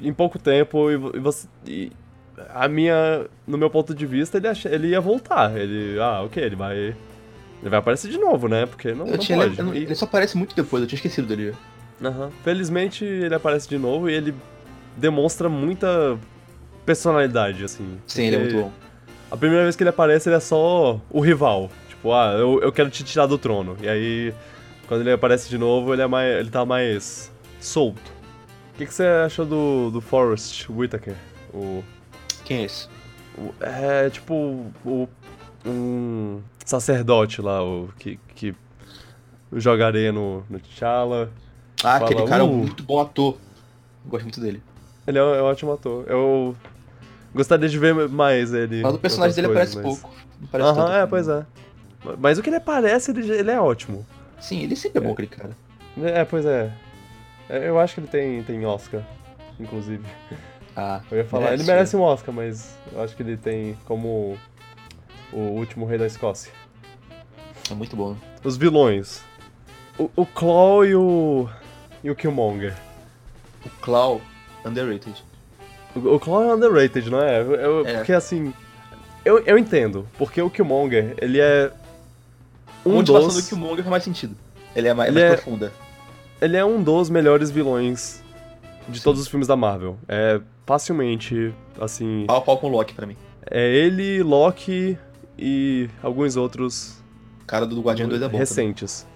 [0.00, 1.48] em pouco tempo e, e você.
[1.66, 1.92] e
[2.54, 3.26] a minha.
[3.46, 5.56] No meu ponto de vista, ele, ele ia voltar.
[5.56, 5.98] Ele.
[6.00, 6.76] Ah, ok, ele vai.
[6.76, 8.66] Ele vai aparecer de novo, né?
[8.66, 9.58] Porque não, não tinha, pode.
[9.58, 11.54] eu não- E- ele só aparece muito depois, eu tinha esquecido dele.
[12.04, 12.30] Aham.
[12.44, 14.34] Felizmente ele aparece de novo e ele
[14.96, 16.18] demonstra muita
[16.84, 17.98] personalidade, assim.
[18.06, 18.72] Sim, ele é muito bom.
[19.30, 21.70] a primeira vez que ele aparece, ele é só o rival.
[21.88, 23.76] Tipo, ah, eu, eu quero te tirar do trono.
[23.82, 24.34] E aí,
[24.86, 28.12] quando ele aparece de novo, ele, é mais, ele tá mais solto.
[28.74, 31.14] O que, que você achou do, do Forrest Whitaker?
[31.52, 31.82] O,
[32.46, 32.88] Quem é esse?
[33.36, 34.34] o- é tipo
[34.84, 35.06] o,
[35.66, 38.54] um sacerdote lá, o que, que
[39.52, 41.30] joga areia no, no T'Challa.
[41.84, 43.36] Ah, Fala, aquele cara é um "Uh." muito bom ator.
[44.06, 44.62] Gosto muito dele.
[45.06, 46.04] Ele é um, é um ótimo ator.
[46.08, 46.56] Eu
[47.34, 48.80] gostaria de ver mais ele.
[48.82, 50.10] Mas o personagem dele coisas, pouco.
[50.40, 50.92] Não parece Aham, tanto.
[50.92, 51.46] é, pois é.
[52.18, 54.06] Mas o que ele aparece, ele, ele é ótimo.
[54.40, 55.12] Sim, ele sempre é bom, É.
[55.12, 55.50] aquele cara.
[56.02, 56.72] É, pois é.
[57.48, 59.02] É, Eu acho que ele tem, tem Oscar,
[59.60, 60.04] inclusive.
[60.76, 64.36] Ah, Eu ia falar, ele merece um Oscar, mas eu acho que ele tem como
[65.32, 66.52] o último rei da Escócia.
[67.70, 68.14] É muito bom.
[68.44, 69.22] Os vilões.
[69.98, 71.48] O, o Claw e o.
[72.04, 72.74] e o Killmonger.
[73.64, 74.20] O Claw,
[74.64, 75.24] underrated.
[75.94, 77.40] O, o Claw é underrated, não é?
[77.40, 77.94] Eu- É.
[77.94, 78.52] Porque assim.
[79.24, 81.72] Eu, eu entendo, porque o Killmonger, ele é.
[82.84, 83.42] A Um motivação dos.
[83.42, 84.36] do Killmonger faz mais sentido.
[84.76, 85.72] Ele é mais, Ele mais é- profunda.
[86.40, 88.22] Ele é um dos melhores vilões
[88.88, 89.98] de todos os filmes da Marvel.
[90.08, 92.24] É facilmente, assim.
[92.26, 93.16] Pau a pau com o Loki pra mim.
[93.50, 94.98] É ele, Loki
[95.38, 97.02] e alguns outros
[97.42, 98.28] O cara do Guardião 2 é bom.
[98.28, 98.40] também.
[98.40, 99.06] recentes.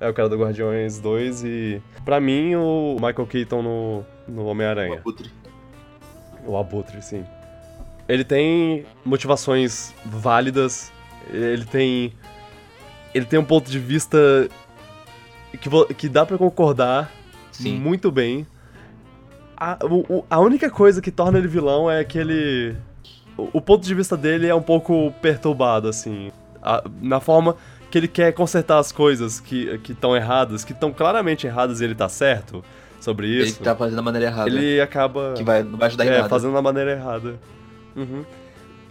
[0.00, 1.82] É o cara do Guardiões 2 e.
[2.04, 4.98] Pra mim, o Michael Keaton no, no O Homem-Aranha.
[4.98, 5.30] Abutre.
[6.46, 7.24] O Abutre, sim.
[8.08, 10.92] Ele tem motivações válidas,
[11.32, 12.12] ele tem.
[13.14, 14.48] Ele tem um ponto de vista
[15.58, 17.10] que, que dá pra concordar
[17.50, 17.78] Sim.
[17.78, 18.46] muito bem.
[19.56, 22.76] A, o- a única coisa que torna ele vilão é que ele.
[23.36, 26.30] O, o ponto de vista dele é um pouco perturbado, assim.
[26.62, 27.56] A- na forma
[27.90, 31.94] que ele quer consertar as coisas que estão erradas, que estão claramente erradas e ele
[31.94, 32.62] tá certo
[33.00, 33.62] sobre Ele isso.
[33.62, 34.50] tá fazendo da maneira errada.
[34.50, 35.34] Ele acaba.
[35.36, 36.28] Que vai, não vai ajudar em É, nada.
[36.28, 37.36] fazendo da maneira errada.
[37.94, 38.24] Uhum.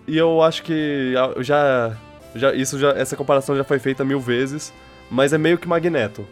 [0.08, 1.96] E eu acho que já,
[2.36, 2.90] já, isso já.
[2.92, 4.74] Essa comparação já foi feita mil vezes,
[5.12, 6.26] mas é meio que Magneto.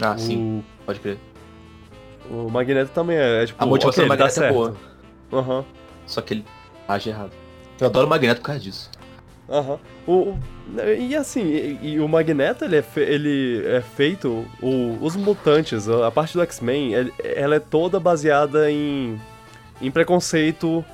[0.00, 1.18] Ah, sim, O, pode crer.
[2.30, 3.62] O Magneto também é, é tipo.
[3.62, 4.76] A motivação ok, do Magneto é boa.
[5.32, 5.64] Aham,
[6.06, 6.44] Só que ele
[6.88, 7.32] age errado.
[7.80, 8.90] Eu adoro o Magneto por causa disso.
[9.48, 9.78] aham.
[10.06, 10.38] O, o-
[10.98, 14.44] e assim, e, e o Magneto ele é, fe- ele é feito.
[14.62, 16.92] O, os mutantes, a parte do X-Men,
[17.24, 19.20] ela é toda baseada em,
[19.80, 20.84] em preconceito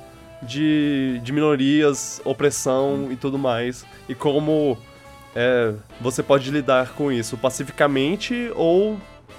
[0.41, 3.85] de, de minorias, opressão e tudo mais.
[4.07, 4.77] E como
[5.35, 8.97] é, você pode lidar com isso pacificamente ou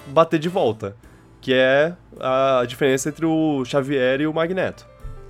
[0.09, 0.95] bater de volta.
[1.41, 4.87] Que é a diferença entre o Xavier e o Magneto.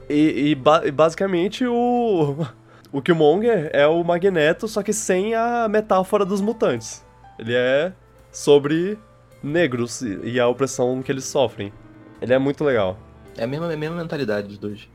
[0.08, 2.46] E, e ba- e basicamente o.
[2.90, 7.04] O Killmonger é o Magneto, só que sem a metáfora dos mutantes.
[7.38, 7.92] Ele é
[8.32, 8.98] sobre
[9.42, 11.70] negros e e a opressão que eles sofrem.
[12.18, 12.96] Ele é muito legal.
[13.36, 14.88] É a mesma, é a mesma mentalidade dos dois.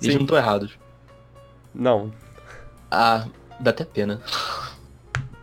[0.00, 0.14] Eles Sim.
[0.14, 0.78] não estão errados.
[1.74, 2.10] Não,
[2.90, 3.26] Ah,
[3.60, 4.22] dá até pena.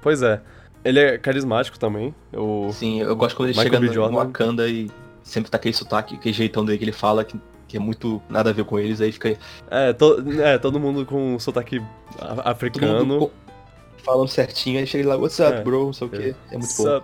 [0.02, 0.42] pois é.
[0.86, 2.14] Ele é carismático também.
[2.32, 2.70] Eu...
[2.72, 4.90] Sim, eu gosto quando ele Michael chega no, no Wakanda e
[5.24, 8.52] sempre tá aquele sotaque, aquele jeitão dele que ele fala, que, que é muito nada
[8.52, 9.36] a ver com eles, aí fica
[9.72, 11.82] É, to- é, todo mundo com sotaque
[12.20, 13.32] a- todo africano.
[14.04, 15.62] falando certinho, aí chega lá, what's up, É.
[15.64, 16.36] bro, não sei o que.
[16.52, 17.02] É muito bom.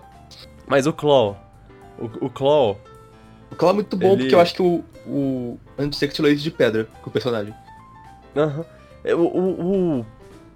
[0.67, 1.36] Mas o Claw.
[1.98, 2.80] O, o Claw,
[3.52, 6.52] O Claw é muito bom Ele- porque eu acho que o, o Antisexual é de
[6.52, 7.54] pedra com o personagem.
[8.36, 8.63] Aham.
[9.04, 10.06] É, O, o, o,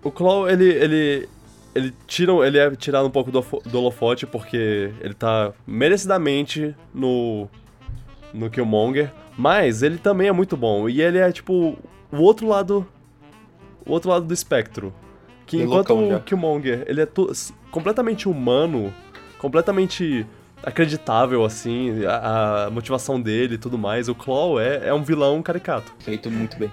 [0.03, 1.29] o Claw, ele, ele,
[1.75, 7.49] ele, tira, ele é tirado um pouco do, do holofote porque ele tá merecidamente no,
[8.33, 10.87] no Killmonger, mas ele também é muito bom.
[10.87, 11.77] E ele é, tipo,
[12.11, 12.87] o outro lado,
[13.85, 14.93] o outro lado do espectro.
[15.45, 16.19] Que Bem enquanto o.
[16.21, 17.07] Killmonger, ele é
[17.69, 18.91] completamente humano,
[19.37, 20.25] completamente
[20.63, 25.43] acreditável, assim, a, a motivação dele e tudo mais, o Claw é, é um vilão
[25.43, 25.93] caricato.
[25.99, 26.71] Feito muito bem.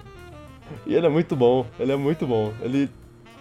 [0.87, 2.51] E ele é muito bom, ele é muito bom.
[2.61, 2.89] Ele,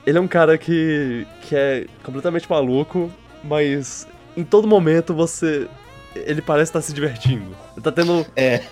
[0.07, 3.11] ele é um cara que, que é completamente maluco,
[3.43, 5.69] mas em todo momento você.
[6.15, 7.57] Ele parece estar se divertindo.
[7.75, 8.63] Ele tá tendo É,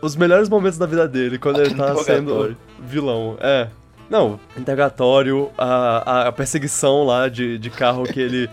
[0.00, 3.36] os melhores momentos da vida dele quando ele tá sendo vilão.
[3.40, 3.68] É.
[4.10, 8.50] Não, interrogatório, a, a perseguição lá de, de carro que ele.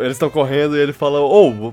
[0.00, 1.72] Eles estão correndo e ele fala, ô,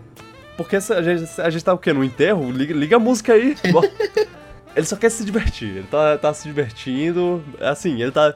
[0.58, 1.94] por que a gente, a gente tá o quê?
[1.94, 2.52] No enterro?
[2.52, 3.56] Liga, liga a música aí.
[4.76, 7.44] ele só quer se divertir, ele tá, tá se divertindo.
[7.62, 8.34] Assim, ele tá.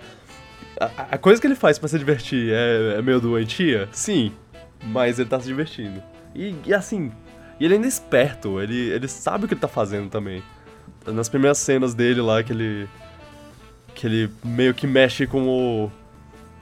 [0.80, 3.90] A, a coisa que ele faz pra se divertir é, é meio doentia?
[3.92, 4.32] Sim.
[4.84, 6.02] Mas ele tá se divertindo.
[6.36, 7.12] E, e assim,
[7.60, 10.44] e ele ainda é esperto, ele, ele sabe o que ele tá fazendo também.
[11.06, 12.88] Nas primeiras cenas dele lá, que ele.
[13.96, 15.92] Que ele meio que mexe com o.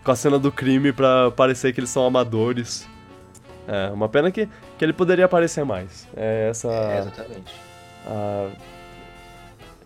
[0.03, 2.87] com a cena do crime pra parecer que eles são amadores.
[3.67, 4.47] É, uma pena que,
[4.77, 6.07] que ele poderia aparecer mais.
[6.15, 7.53] É essa é, exatamente.
[8.05, 8.51] a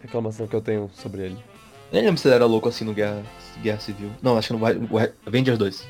[0.02, 1.49] reclamação que eu tenho sobre ele.
[1.92, 3.22] Nem lembro se ele era louco assim no Guerra,
[3.62, 4.12] Guerra Civil.
[4.22, 5.88] Não, acho que no Avengers 2.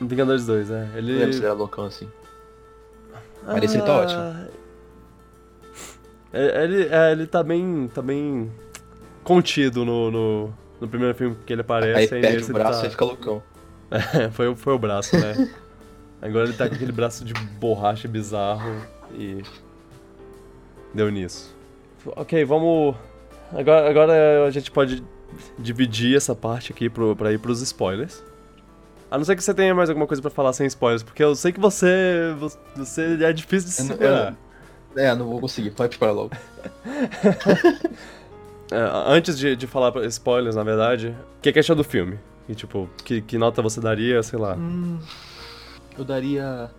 [0.00, 0.74] Vingadores 2, é.
[0.74, 1.22] Não lembro se Ele.
[1.36, 2.08] ele era loucão assim.
[3.46, 4.20] Mas esse ele tá ótimo.
[6.32, 7.88] É, Ele, é, ele tá bem.
[7.94, 8.50] tá bem
[9.22, 12.14] contido no, no, no primeiro filme que ele aparece.
[12.14, 13.42] Aí perde o ele braço tá- e fica loucão.
[13.90, 15.50] É, foi, foi o braço, né?
[16.20, 18.74] Agora ele tá com aquele braço de borracha bizarro
[19.12, 19.42] e.
[20.92, 21.54] Deu nisso.
[22.16, 22.96] Ok, vamos.
[23.52, 25.04] Agora, agora a gente pode
[25.58, 28.22] dividir essa parte aqui pro, pra ir pros spoilers.
[29.10, 31.34] A não ser que você tenha mais alguma coisa pra falar sem spoilers, porque eu
[31.36, 32.34] sei que você.
[32.76, 34.36] Você é difícil de se segurar.
[34.96, 36.30] É, não vou conseguir, pode spoiler logo.
[38.70, 42.18] é, antes de, de falar spoilers, na verdade, o que, que achou do filme?
[42.48, 44.54] E tipo, que, que nota você daria, sei lá?
[44.54, 44.98] Hum,
[45.98, 46.70] eu daria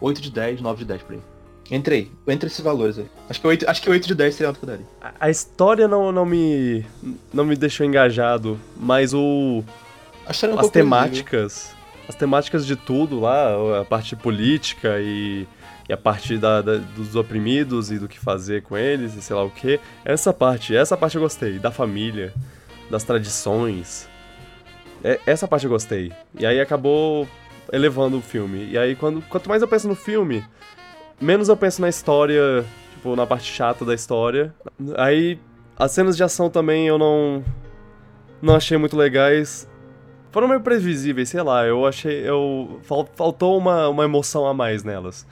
[0.00, 1.22] 8 de 10, 9 de 10 por aí.
[1.70, 3.06] Entrei, entre esses valores aí.
[3.28, 4.86] Acho que 8, acho que 8 de 10 seria a nota que eu daria.
[5.00, 6.84] A, a história não, não me.
[7.32, 9.64] não me deixou engajado, mas o.
[10.26, 11.74] É um as temáticas.
[12.06, 15.46] As temáticas de tudo lá, a parte política e,
[15.88, 19.34] e a parte da, da, dos oprimidos e do que fazer com eles e sei
[19.34, 19.80] lá o que.
[20.04, 21.58] Essa parte, essa parte eu gostei.
[21.58, 22.34] Da família,
[22.90, 24.06] das tradições.
[25.02, 26.12] É, essa parte eu gostei.
[26.38, 27.26] E aí acabou
[27.72, 28.68] elevando o filme.
[28.70, 30.44] E aí, quando, quanto mais eu penso no filme,
[31.20, 34.54] menos eu penso na história, tipo, na parte chata da história.
[34.96, 35.38] Aí,
[35.76, 37.44] as cenas de ação também eu não.
[38.40, 39.68] Não achei muito legais.
[40.30, 42.28] Foram meio previsíveis, sei lá, eu achei.
[42.28, 45.26] Eu, faltou uma, uma emoção a mais nelas.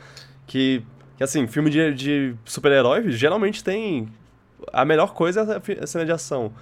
[0.46, 0.82] Que,
[1.16, 4.08] que assim, filme de, de super-herói geralmente tem.
[4.72, 6.52] A melhor coisa é a cena de ação.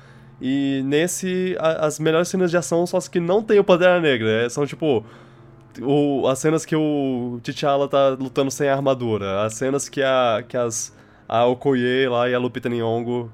[0.41, 4.01] E nesse, a, as melhores cenas de ação são as que não tem o Pantera
[4.01, 4.47] Negra.
[4.47, 5.05] É, são tipo
[5.81, 10.57] o, as cenas que o T'Challa tá lutando sem armadura, as cenas que a que
[10.57, 10.95] as
[11.29, 13.31] a Okoye lá e a Lupita Nyong'o,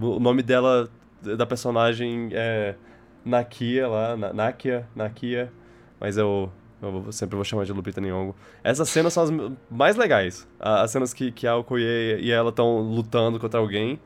[0.00, 0.88] o nome dela
[1.20, 2.76] da personagem é
[3.24, 5.52] Nakia lá, Nakia, Nakia,
[5.98, 8.34] mas eu, eu sempre vou chamar de Lupita Nyong'o.
[8.62, 9.30] Essas cenas são as
[9.70, 13.98] mais legais, as cenas que, que a Okoye e ela estão lutando contra alguém.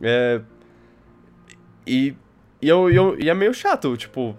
[0.00, 0.40] É,
[1.86, 2.14] e,
[2.60, 4.36] e, eu, eu, e é meio chato, tipo,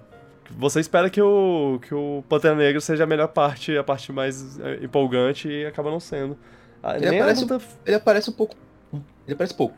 [0.52, 4.60] você espera que o, que o Pantera Negra seja a melhor parte, a parte mais
[4.60, 6.38] é, empolgante e acaba não sendo.
[6.84, 7.62] Ah, ele, aparece, luta...
[7.86, 8.56] ele aparece um pouco.
[8.94, 9.76] Ele aparece pouco.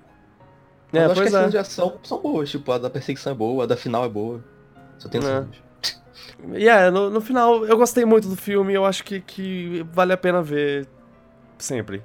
[0.92, 1.52] Mas é, eu acho que as cenas é.
[1.52, 4.44] de ação são boas, tipo, a da perseguição é boa, a da final é boa.
[4.98, 5.46] Só tem é.
[6.54, 10.14] E yeah, no, no final eu gostei muito do filme eu acho que, que vale
[10.14, 10.88] a pena ver
[11.58, 12.04] sempre.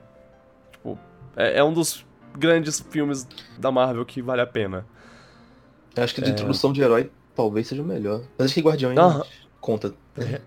[0.71, 0.99] Tipo,
[1.37, 3.27] é, é um dos grandes filmes
[3.59, 4.87] da Marvel que vale a pena.
[5.95, 6.33] Eu acho que de é...
[6.33, 7.11] introdução de herói
[7.43, 8.23] talvez seja o melhor.
[8.39, 8.97] Mas acho que Guardiões
[9.61, 9.93] conta.
[10.17, 10.41] É,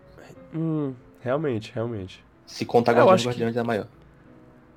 [0.53, 2.23] hum, realmente, realmente.
[2.45, 3.60] Se contar é, Guardiões, Guardiões que...
[3.60, 3.88] é maior.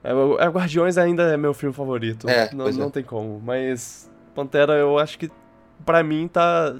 [0.03, 2.29] É, é, Guardiões ainda é meu filme favorito.
[2.29, 2.91] É, não, não é.
[2.91, 3.41] tem como.
[3.41, 5.31] Mas Pantera, eu acho que
[5.85, 6.77] pra mim tá.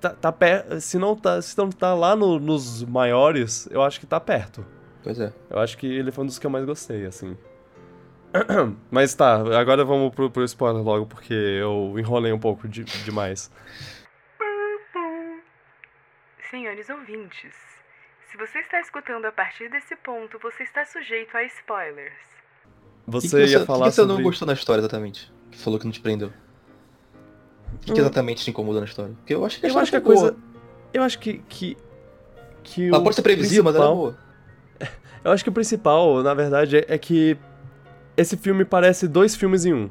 [0.00, 0.80] Tá, tá perto.
[0.80, 4.64] Se não tá, se não tá lá no, nos maiores, eu acho que tá perto.
[5.02, 5.32] Pois é.
[5.48, 7.36] Eu acho que ele foi um dos que eu mais gostei, assim.
[8.90, 13.50] Mas tá, agora vamos pro, pro spoiler logo, porque eu enrolei um pouco de, demais.
[16.50, 17.54] Senhores ouvintes,
[18.30, 22.12] se você está escutando a partir desse ponto, você está sujeito a spoilers.
[23.06, 24.14] Você, que que ia falar que, que você sobre...
[24.16, 25.32] não gostou da história exatamente?
[25.50, 26.28] Que falou que não te prendeu.
[26.28, 27.94] O que, hum.
[27.94, 29.14] que exatamente te incomodou na história?
[29.14, 30.36] Porque eu acho que a, eu acho que a coisa.
[30.92, 31.38] Eu acho que.
[31.48, 31.76] que,
[32.62, 33.96] que Ela pode ser previsível, principal...
[33.96, 34.96] mas ela é boa.
[35.24, 37.36] Eu acho que o principal, na verdade, é que
[38.16, 39.90] esse filme parece dois filmes em um.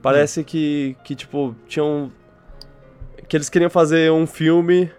[0.00, 0.44] Parece hum.
[0.44, 2.12] que, que, tipo, tinham.
[3.28, 4.90] Que eles queriam fazer um filme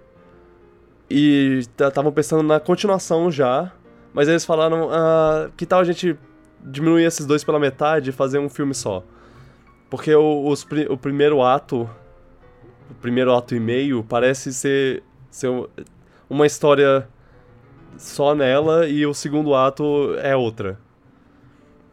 [1.10, 3.72] e estavam pensando na continuação já.
[4.14, 6.18] Mas eles falaram: ah, que tal a gente
[6.64, 9.04] diminuir esses dois pela metade e fazer um filme só?
[9.90, 11.90] Porque o, os, o primeiro ato,
[12.92, 15.50] o primeiro ato e meio, parece ser, ser
[16.30, 17.08] uma história
[17.98, 20.78] só nela e o segundo ato é outra.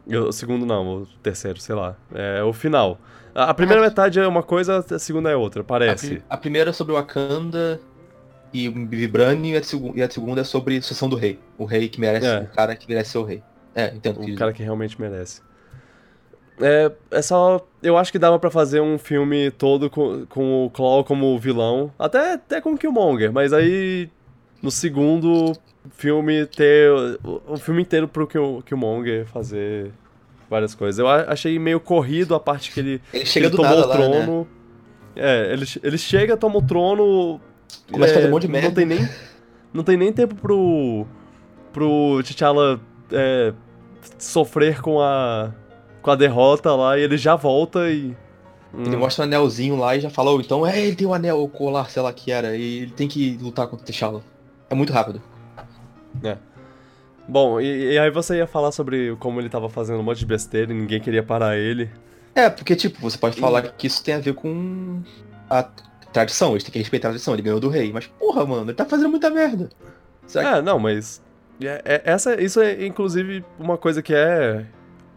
[0.09, 1.95] O segundo não, o terceiro, sei lá.
[2.13, 2.99] É o final.
[3.35, 6.23] A primeira metade é uma coisa, a segunda é outra, parece.
[6.29, 7.79] A, a primeira é sobre Wakanda
[8.53, 9.61] e o Vibranium e a,
[9.95, 11.39] e a segunda é sobre a sucessão do rei.
[11.57, 12.39] O rei que merece, é.
[12.39, 13.43] o cara que merece ser o rei.
[13.75, 14.21] É, entendo.
[14.21, 15.41] O que cara que realmente merece.
[16.59, 17.65] É, é só.
[17.83, 21.93] Eu acho que dava para fazer um filme todo com, com o Claw como vilão.
[21.99, 24.09] Até, até com o Killmonger, mas aí.
[24.59, 25.53] No segundo,
[25.89, 26.89] filme ter.
[27.23, 29.91] O filme inteiro pro Killmonger fazer
[30.49, 30.99] várias coisas.
[30.99, 34.39] Eu achei meio corrido a parte que ele, ele, chega ele tomou o trono.
[34.39, 34.47] Lá, né?
[35.15, 37.39] É, ele, ele chega, toma o trono.
[37.91, 38.67] Começa é, a fazer um monte de merda.
[38.67, 39.09] Não tem nem,
[39.73, 41.05] não tem nem tempo pro.
[41.73, 42.79] pro T'Challa
[43.11, 43.53] é,
[44.17, 45.51] sofrer com a.
[46.01, 48.15] com a derrota lá e ele já volta e.
[48.77, 48.99] Ele hum.
[48.99, 51.47] mostra um anelzinho lá e já falou, então é, ele tem o um anel, o
[51.47, 54.21] colar, sei lá que era, e ele tem que lutar contra o T'Challa.
[54.69, 55.21] É muito rápido.
[56.23, 56.37] É.
[57.27, 60.25] Bom, e, e, aí você ia falar sobre como ele tava fazendo um monte de
[60.25, 61.89] besteira e ninguém queria parar ele.
[62.33, 63.69] É, porque, tipo, você pode falar e...
[63.69, 65.01] que isso tem a ver com
[65.49, 65.63] a
[66.13, 67.91] tradição, eles têm que respeitar a tradição, ele ganhou do rei.
[67.91, 69.69] Mas, porra, mano, ele tá fazendo muita merda.
[70.25, 71.21] Será É, não, mas.
[71.61, 74.65] é- é- essa, isso é inclusive uma coisa que é.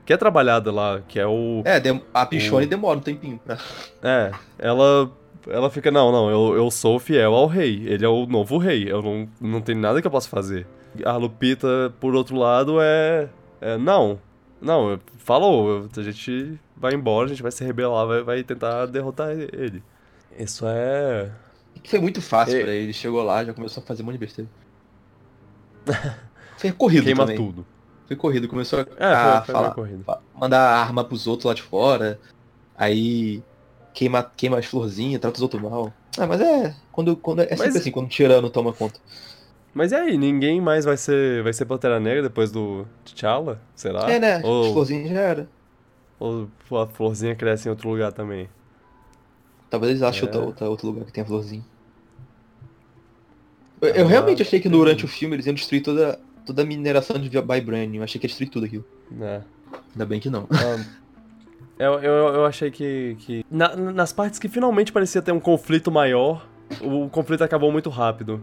[0.05, 1.63] que é trabalhada lá, que é o.
[1.63, 1.69] que...
[1.69, 3.57] É, a Pichone demora um tempinho pra...
[4.03, 5.13] É, ela.
[5.49, 7.83] Ela fica, não, não, eu, eu sou fiel ao rei.
[7.87, 8.91] Ele é o novo rei.
[8.91, 10.67] Eu não, não tem nada que eu possa fazer.
[11.05, 13.29] A Lupita, por outro lado, é.
[13.61, 14.19] é não.
[14.61, 15.89] Não, falou.
[15.97, 19.83] A gente vai embora, a gente vai se rebelar, vai, vai tentar derrotar ele.
[20.39, 21.31] Isso é.
[21.85, 22.63] Foi muito fácil É.
[22.63, 22.93] pra ele.
[22.93, 24.51] Chegou lá, já começou a fazer um monte de besteira.
[26.59, 27.37] Foi corrido Queima também.
[27.37, 27.67] tudo.
[28.07, 28.49] Foi corrido.
[28.49, 29.75] Começou a, É, a foi, falar,
[30.35, 32.21] mandar arma pros outros lá de fora.
[32.77, 33.43] Aí
[33.95, 35.93] queima, queima as florzinhas, trata os outros mal.
[36.19, 36.75] Ah, mas é.
[36.93, 39.01] Quando, quando, é sempre Mas- assim, quando o tirano toma conta.
[39.73, 43.61] Mas e aí, ninguém mais vai ser, vai ser Pantera Negra depois do T'Challa?
[43.75, 44.11] Será?
[44.11, 44.35] é, né?
[44.37, 45.49] As Ou, florzinhas já era.
[46.19, 48.49] ou a florzinha cresce em outro lugar também?
[49.71, 50.37] Talvez eles achem É.
[50.39, 51.63] outra, outro lugar que tenha florzinha.
[53.81, 56.65] Eu, eu Ah, realmente achei que durante o filme eles iam destruir toda, toda a
[56.67, 57.97] mineração de Vibranium.
[58.01, 58.85] Eu achei que ia destruir tudo aquilo.
[59.11, 59.43] né?
[59.93, 60.47] Ainda bem que não.
[60.51, 60.85] Ah,
[61.79, 63.17] eu, eu, eu achei que.
[63.21, 66.47] que na- nas partes que finalmente parecia ter um conflito maior,
[66.81, 68.43] o conflito acabou muito rápido.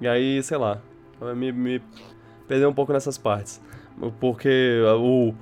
[0.00, 0.80] E aí, sei lá,
[1.36, 1.82] me, me
[2.48, 3.60] perdeu um pouco nessas partes.
[4.20, 5.34] Porque o.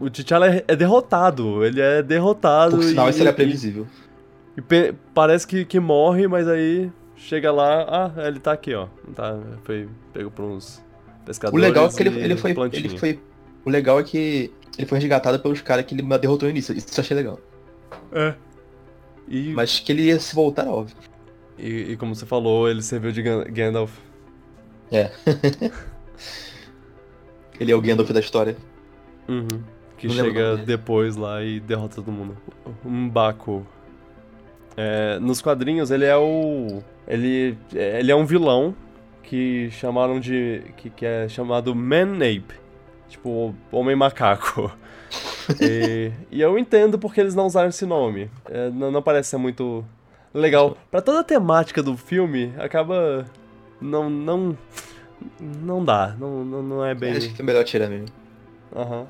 [0.00, 3.86] O T'Challa é, é derrotado, ele é derrotado Por sinal, e, isso era e- previsível.
[4.56, 7.86] e pe- parece que, que morre, mas aí chega lá,
[8.16, 8.88] ah, ele tá aqui, ó.
[9.14, 10.78] Tá, foi pego por uns
[11.22, 12.50] O pescadores legal é que ele, e ele foi.
[12.72, 13.20] Ele foi.
[13.64, 16.76] O legal é que ele foi resgatado pelos caras que ele derrotou no início.
[16.76, 17.38] Isso eu achei legal.
[18.10, 18.34] É.
[19.28, 20.96] E, Mas que ele ia se voltar, é óbvio.
[21.60, 23.92] E, e como você falou, ele serviu de Gan- Gandalf.
[27.60, 28.56] Ele é o Gandalf da história.
[29.28, 29.62] Uhum.
[29.98, 32.36] Que Não chega depois lá e derrota todo mundo.
[32.84, 33.66] Um Baco.
[34.76, 36.82] É, nos quadrinhos ele é o.
[37.06, 38.74] Ele, ele é um vilão
[39.22, 40.62] que chamaram de.
[40.78, 42.54] que, que é chamado Man-Ape.
[43.08, 44.74] Tipo, Homem Macaco.
[45.60, 48.30] e, e eu entendo porque eles não usaram esse nome.
[48.48, 49.84] É, não, não parece ser muito
[50.34, 50.76] legal.
[50.90, 53.24] Pra toda a temática do filme, acaba.
[53.80, 54.08] Não.
[54.10, 54.56] não.
[55.38, 56.14] Não dá.
[56.18, 57.12] Não, não, não é bem.
[57.16, 58.06] Acho que foi melhor tirar mesmo.
[58.74, 59.06] Aham.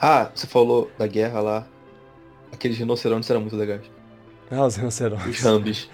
[0.00, 1.66] Ah, você falou da guerra lá.
[2.52, 3.82] Aqueles rinocerontes eram muito legais.
[4.50, 5.42] Ah, os Os rinocerontes.
[5.44, 5.90] Rambis,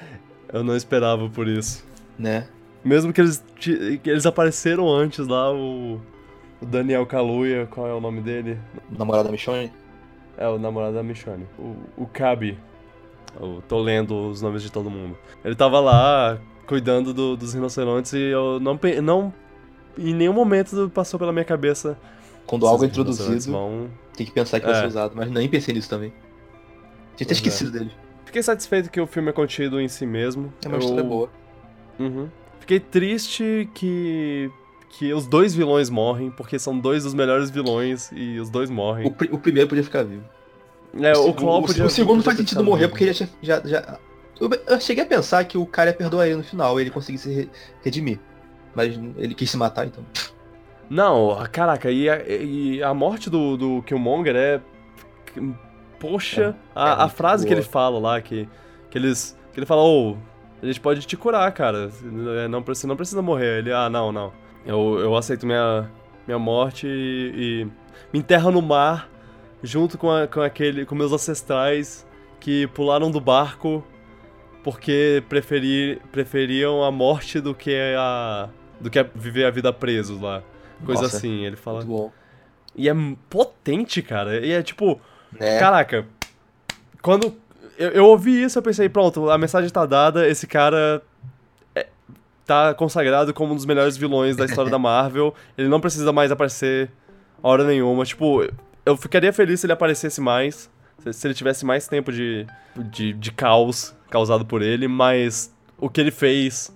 [0.52, 1.84] Eu não esperava por isso.
[2.18, 2.46] né?
[2.82, 6.00] Mesmo que eles, que eles apareceram antes lá, o,
[6.62, 8.58] o Daniel Kaluuya, qual é o nome dele?
[8.88, 9.70] Namorada da Michonne.
[10.38, 11.46] É o namorado da Michonne.
[11.58, 12.56] O, o Kabi.
[13.40, 15.16] Eu tô lendo os nomes de todo mundo.
[15.44, 19.32] Ele tava lá cuidando do- dos rinocerontes e eu não, não.
[19.98, 21.98] Em nenhum momento passou pela minha cabeça.
[22.46, 23.88] Quando algo é introduzido, Vão...
[24.16, 24.80] tem que pensar que vai É.
[24.80, 25.12] ser usado.
[25.14, 26.10] Mas nem pensei nisso também.
[27.16, 27.36] Tinha até é.
[27.36, 27.90] esquecido dele.
[28.24, 30.52] Fiquei satisfeito que o filme é contido em si mesmo.
[30.64, 31.30] É uma Eu- história boa.
[31.98, 32.28] Uhum.
[32.60, 34.50] Fiquei triste que
[34.98, 38.72] que os dois vilões morrem, porque são dois dos melhores vilões e os dois O,
[38.72, 39.10] morrem.
[39.12, 40.22] pri- o primeiro podia ficar vivo.
[41.00, 43.98] É, o, o- podia, o segundo faz sentido morrer porque ele já, já, já.
[44.68, 47.18] Eu, cheguei a pensar que o cara ia perdoar ele no final e ele conseguir
[47.18, 47.50] se re-
[47.82, 48.20] redimir.
[48.74, 50.04] Mas ele quis se matar, então.
[50.88, 54.60] Não, caraca, e a, e a morte do, do Killmonger é.
[55.98, 57.60] Poxa, a, é a frase que boa.
[57.60, 58.48] ele fala lá, que,
[58.90, 59.36] que eles.
[59.52, 60.16] Que ele fala, ô,
[60.62, 61.90] a gente pode te curar, cara.
[62.44, 63.58] é, Não, você não precisa morrer.
[63.60, 64.32] Ele, ah, não, não.
[64.66, 65.90] Eu, eu aceito minha,
[66.26, 67.64] minha morte e, e
[68.12, 69.08] me enterra no mar
[69.66, 70.86] junto com, a- com aquele.
[70.86, 72.06] com meus ancestrais
[72.40, 73.84] que pularam do barco
[74.62, 78.48] porque preferi, preferiam a morte do que a.
[78.80, 80.42] do que a- viver a vida presos lá.
[80.84, 81.78] Coisa Nossa, assim, ele fala.
[81.78, 82.12] Muito bom.
[82.74, 82.94] E é
[83.30, 84.44] potente, cara.
[84.44, 85.00] E é tipo,
[85.32, 85.58] Né?
[85.58, 86.06] caraca,
[87.00, 87.34] quando
[87.78, 91.00] eu, eu ouvi isso, eu pensei, pronto, a mensagem tá dada, esse cara
[91.74, 91.86] é-
[92.44, 95.34] tá consagrado como um dos melhores vilões da história da Marvel.
[95.56, 96.90] Ele não precisa mais aparecer
[97.42, 98.04] hora nenhuma.
[98.04, 98.42] Tipo,
[98.86, 100.70] eu ficaria feliz se ele aparecesse mais.
[101.10, 106.00] Se, ele tivesse mais tempo de, de, de caos causado por ele, mas o que
[106.00, 106.74] ele fez.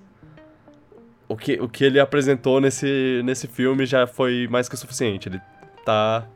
[1.29, 5.29] O que, o que ele apresentou nesse, nesse filme já foi mais que o suficiente.
[5.29, 5.41] Ele
[5.85, 6.27] tá.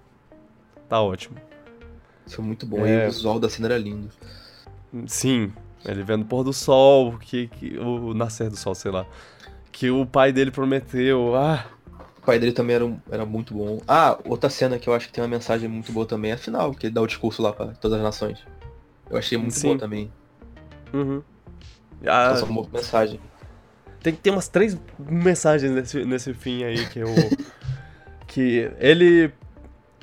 [0.89, 1.37] tá ótimo.
[2.25, 2.87] Isso foi muito bom.
[2.87, 3.05] É.
[3.05, 4.09] E o visual da cena era lindo.
[5.09, 5.53] Sim,
[5.85, 9.05] ele vendo o pôr do sol, que, que, o nascer do sol, sei lá.
[9.73, 11.35] Que o pai dele prometeu.
[11.35, 11.67] Ah,
[12.25, 13.81] pai dele também era, era muito bom.
[13.87, 16.39] Ah, outra cena que eu acho que tem uma mensagem muito boa também é a
[16.39, 18.39] final, que ele dá o discurso lá pra todas as nações.
[19.11, 19.69] Eu achei muito Sim.
[19.69, 20.13] boa também.
[20.93, 21.23] uhum.
[22.07, 23.19] Ah, Essa uma mensagem.
[24.03, 27.09] tem que ter umas três mensagens nesse, nesse fim aí que eu.
[28.27, 29.33] que ele.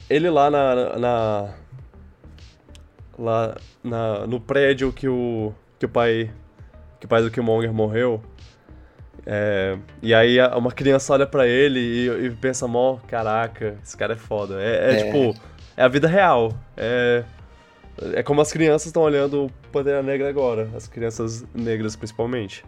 [0.10, 0.98] Ele lá na.
[0.98, 1.54] na
[3.18, 5.54] lá na, no prédio que o.
[5.78, 6.32] que o pai.
[7.00, 8.22] que o pai do Killmonger morreu.
[9.26, 14.14] É, e aí uma criança olha pra ele e, e pensa, mó, caraca, esse cara
[14.14, 14.56] é foda.
[14.62, 15.04] É, é, É.
[15.06, 15.40] tipo,
[15.78, 16.52] é a vida real.
[16.76, 17.24] É,
[18.14, 22.66] é como as crianças estão olhando o Pantera Negra agora, as crianças negras principalmente.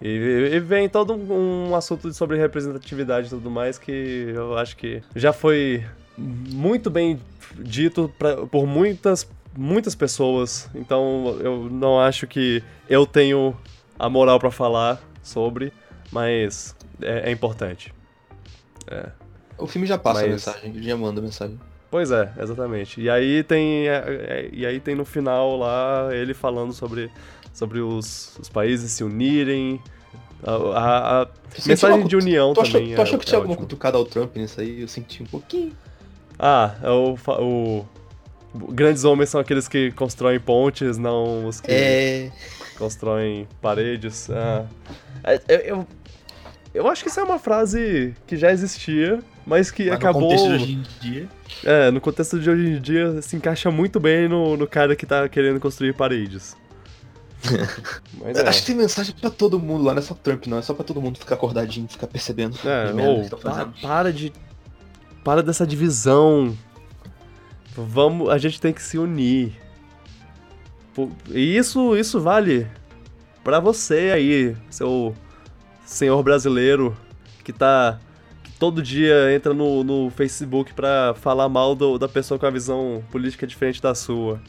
[0.00, 4.76] E, e vem todo um, um assunto sobre representatividade e tudo mais que eu acho
[4.76, 5.84] que já foi
[6.16, 7.18] muito bem
[7.58, 10.70] dito pra- por muitas, muitas pessoas.
[10.74, 13.54] Então eu não acho que eu tenho
[13.98, 15.72] a moral pra falar sobre,
[16.12, 17.92] mas é, é importante.
[19.58, 21.58] O filme já passa a Mas- mensagem, ele já manda a mensagem.
[21.90, 23.00] Pois é, exatamente.
[23.00, 27.10] E aí tem, é, é, e aí tem no final lá ele falando sobre,
[27.52, 29.80] sobre os, os países se unirem.
[30.44, 31.28] A, a- a
[31.66, 32.94] mensagem uma de união Tu achou, também.
[32.94, 33.66] tu achou é, que tinha é alguma ótimo.
[33.66, 34.80] cutucada ao Trump nisso aí?
[34.82, 35.72] Eu senti um pouquinho.
[36.38, 37.86] Ah, é o, o.
[38.72, 42.30] Grandes homens são aqueles que constroem pontes, não os que É.
[42.78, 44.30] constroem paredes.
[44.30, 44.64] Ah.
[45.24, 45.86] É, eu, eu,
[46.74, 50.22] eu acho que isso é uma frase que já existia, mas que Mas acabou.
[50.22, 51.28] No contexto de hoje em dia.
[51.64, 55.04] É, no contexto de hoje em dia se encaixa muito bem no, no cara que
[55.04, 56.56] tá querendo construir paredes.
[58.20, 58.48] Mas é.
[58.48, 60.58] Acho que tem mensagem pra todo mundo lá, não é só Trump, não.
[60.58, 62.58] É só pra todo mundo ficar acordadinho, ficar percebendo.
[62.64, 64.32] É, ou, pa- para de.
[65.24, 66.56] Para dessa divisão.
[67.76, 68.28] Vamos.
[68.28, 69.56] A gente tem que se unir.
[70.98, 72.66] Pô, E isso, isso vale
[73.44, 75.14] pra você aí, seu
[75.86, 76.96] senhor brasileiro
[77.44, 78.00] que tá.
[78.42, 82.50] que todo dia entra no, no Facebook pra falar mal do- da pessoa com a
[82.50, 84.40] visão política diferente da sua.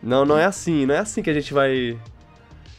[0.00, 1.98] Não, não é assim, não é assim que a gente vai.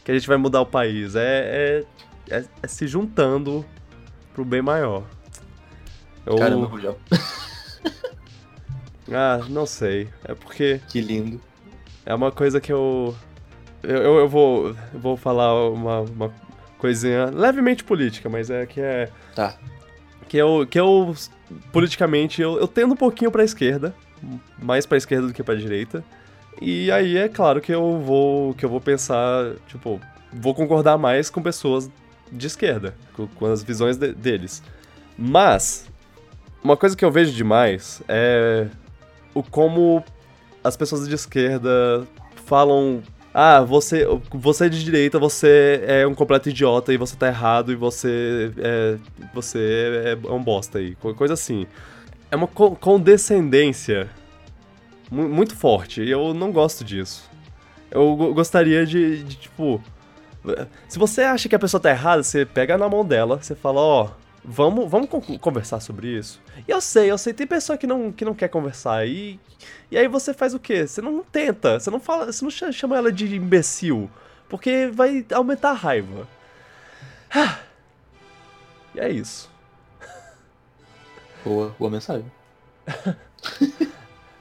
[0.06, 1.16] que a gente vai mudar o país.
[1.18, 1.84] É,
[2.30, 3.66] é, é- é se juntando
[4.34, 5.04] pro bem maior.
[6.26, 6.96] Eu- Caramba, Julião.
[9.12, 10.08] Ah, não sei.
[10.24, 11.42] É porque Que lindo.
[12.10, 13.16] É uma coisa que eu.
[13.84, 16.34] Eu, eu, vou, vou falar uma, uma
[16.78, 19.10] coisinha levemente política, mas é que é.
[19.36, 19.56] Tá.
[20.28, 21.16] Que eu, que eu
[21.72, 23.94] politicamente, eu, eu tendo um pouquinho pra esquerda,
[24.62, 26.04] mais pra esquerda do que pra direita.
[26.62, 30.02] E aí é claro que eu vou que eu vou pensar, tipo,
[30.34, 31.90] vou concordar mais com pessoas
[32.32, 34.62] de esquerda, com, com as visões de- deles.
[35.18, 35.90] Mas
[36.62, 38.68] uma coisa que eu vejo demais é
[39.34, 40.04] o como
[40.64, 42.06] as pessoas de esquerda
[42.46, 43.02] falam
[43.34, 47.72] ah, você, você é de direita, você é um completo idiota e você tá errado
[47.72, 48.98] e você é,
[49.34, 50.96] você é um bosta aí.
[50.96, 51.68] co- Coisa assim.
[52.32, 54.10] É uma co- condescendência
[55.12, 57.30] mu- muito forte e eu não gosto disso.
[57.92, 59.82] Eu go- gostaria de, de, tipo.
[60.88, 63.80] Se você acha que a pessoa tá errada, você pega na mão dela, você fala,
[63.82, 64.10] ó,
[64.44, 66.42] vamos, vamos con- conversar sobre isso.
[66.68, 69.08] E eu sei, eu sei, tem pessoa que não, que não quer conversar.
[69.08, 69.40] E,
[69.92, 70.86] e aí você faz o quê?
[70.88, 74.10] Você não tenta, você não fala, você não cha- chama ela de imbecil,
[74.48, 76.28] porque vai aumentar a raiva.
[78.96, 79.50] E é isso.
[81.46, 82.26] Boa, boa mensagem.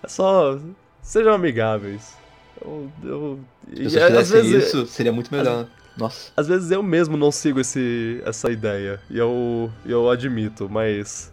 [0.03, 0.59] É só.
[1.03, 2.17] Sejam amigáveis.
[2.61, 2.91] Eu.
[3.05, 3.41] eu
[3.75, 5.67] Se e você às vezes, isso, seria muito melhor.
[5.99, 6.31] Nossa.
[6.37, 9.01] às vezes eu mesmo não sigo esse, essa ideia.
[9.11, 11.33] E eu, eu admito, mas.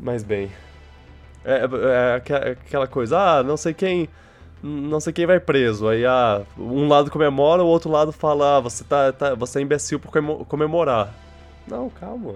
[0.00, 0.50] Mas bem.
[1.44, 4.08] É, é aque- aquela coisa, ah, não sei quem.
[4.62, 5.86] Não sei quem vai preso.
[5.86, 9.62] Aí ah, um lado comemora, o outro lado fala, ah, você, tá, tá, você é
[9.62, 11.14] imbecil por comemo- comemorar.
[11.68, 12.34] Não, calma.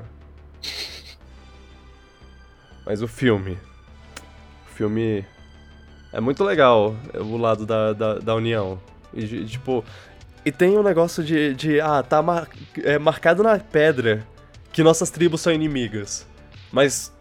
[2.86, 3.58] Mas o filme.
[4.66, 5.24] O filme.
[6.12, 8.80] É muito legal o lado da, da, da união.
[9.14, 9.84] E, tipo.
[10.44, 11.54] E tem um negócio de.
[11.54, 12.48] de ah, tá mar-
[12.82, 14.26] é, marcado na pedra
[14.72, 16.26] que nossas tribos são inimigas.
[16.72, 17.12] Mas.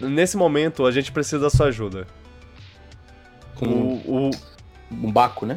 [0.00, 2.06] Nesse momento a gente precisa da sua ajuda.
[3.54, 4.30] Com O, o,
[4.90, 5.56] um baco, né?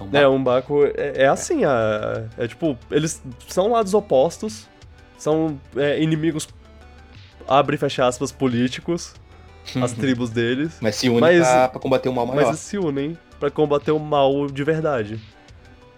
[0.00, 4.66] um é, um Baco é, é assim, a- é, tipo, eles são lados opostos,
[5.18, 6.48] são é, inimigos,
[7.46, 9.14] abre e fecha aspas, políticos,
[9.80, 12.48] as tribos deles, Mas se une Mas- pra, pra combater o mal mas maior.
[12.48, 15.20] eles se unem pra combater o mal de verdade.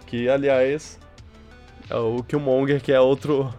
[0.07, 0.97] Que, aliás,
[1.89, 3.53] é o Killmonger, que é outro...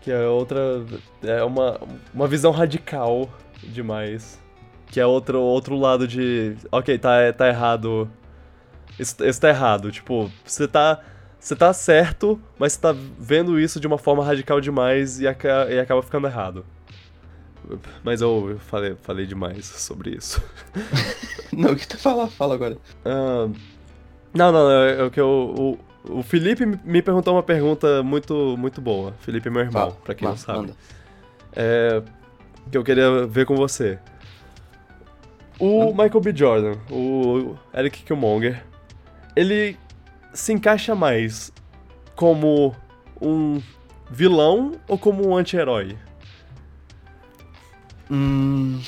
[0.00, 0.84] Que é outra...
[1.22, 1.80] É uma,
[2.12, 3.30] uma visão radical
[3.62, 4.40] demais.
[4.86, 6.56] Que é outro, outro lado de...
[6.72, 8.10] Ok, tá, tá errado...
[8.98, 9.92] Isso, isso tá errado.
[9.92, 11.00] Tipo, você tá...
[11.38, 15.66] Você tá certo, mas você tá vendo isso de uma forma radical demais e, aca-
[15.68, 16.64] e acaba ficando errado.
[18.04, 20.40] Mas eu, falei, falei demais sobre isso.
[21.52, 22.28] Não, o que tu fala?
[22.28, 22.78] Fala agora.
[23.04, 23.48] Ah,
[24.34, 28.56] não, não, é, é o que eu, o, o Felipe me- perguntou uma pergunta muito,
[28.58, 29.12] muito boa.
[29.20, 30.58] Felipe é meu irmão, Fala, pra quem não sabe.
[30.60, 30.76] manda.
[31.54, 32.02] É,
[32.70, 33.98] que eu queria ver com você.
[35.58, 36.32] O Michael B.
[36.34, 38.64] Jordan, o Eric Killmonger,
[39.36, 39.76] ele
[40.34, 41.52] se encaixa mais
[42.16, 42.74] como
[43.20, 43.60] um
[44.10, 45.96] vilão ou como um anti-herói?
[48.10, 48.80] Hum...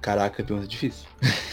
[0.00, 1.06] Caraca, pergunta difícil.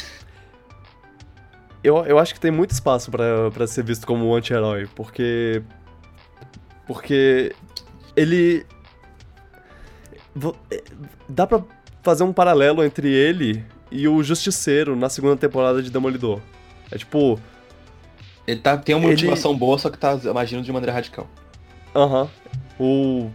[1.84, 5.62] Eu, eu acho que tem muito espaço pra pra ser visto como um anti-herói, porque.
[6.86, 7.56] Porque.
[8.16, 8.66] Ele.
[10.72, 10.84] é,
[11.28, 11.64] Dá pra
[12.04, 16.40] fazer um paralelo entre ele e o Justiceiro na segunda temporada de Demolidor.
[16.92, 17.40] É tipo.
[18.48, 21.30] Ele tá, tem uma Ele- motivação boa, só que tá agindo de maneira radical.
[21.96, 22.28] Aham.
[22.80, 23.30] O.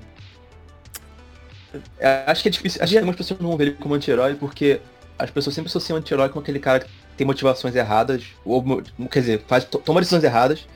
[1.99, 2.83] É, acho que é difícil.
[2.83, 4.81] Acho que algumas pessoas não vão ver ele como anti-herói porque
[5.19, 8.63] as pessoas sempre associam anti-herói com aquele cara que tem motivações erradas, ou
[9.11, 10.67] quer dizer, faz, to- toma decisões erradas,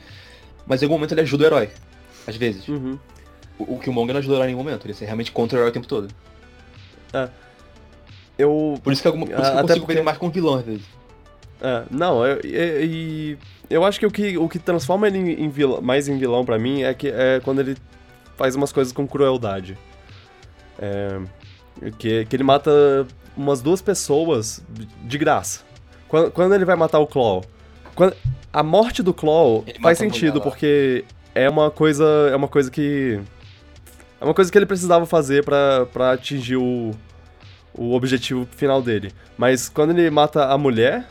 [0.66, 1.70] mas em algum momento ele ajuda o herói.
[2.26, 2.66] Às vezes.
[2.68, 2.98] Uhum.
[3.58, 5.60] O, o Killmonger não ajuda o herói em nenhum momento, ele é realmente contra o
[5.60, 6.08] herói o tempo todo.
[8.36, 8.78] Eu.
[8.82, 10.18] Por isso que, alguma, por isso que Ah, eu até consigo ver porque- ele mais
[10.18, 10.82] como vilão às vezes.
[11.60, 13.36] É, não, eu- e,
[13.68, 16.16] e eu acho que o que, o que transforma ele em, em vilão, mais em
[16.16, 17.76] vilão pra mim é, que, é quando ele
[18.36, 19.76] faz umas coisas com crueldade.
[20.78, 21.20] É,
[21.98, 22.70] que, que ele mata
[23.36, 24.62] umas duas pessoas
[25.02, 25.60] de graça.
[26.08, 27.44] Quando, quando ele vai matar o Claw.
[27.94, 28.14] Quando,
[28.52, 31.04] a morte do Claw Ele faz a sentido, porque
[31.34, 32.04] é uma coisa.
[32.32, 33.20] É uma coisa que.
[34.20, 36.90] É uma coisa que ele precisava fazer pra, pra atingir o,
[37.74, 39.12] o objetivo final dele.
[39.36, 41.06] Mas quando ele mata a mulher,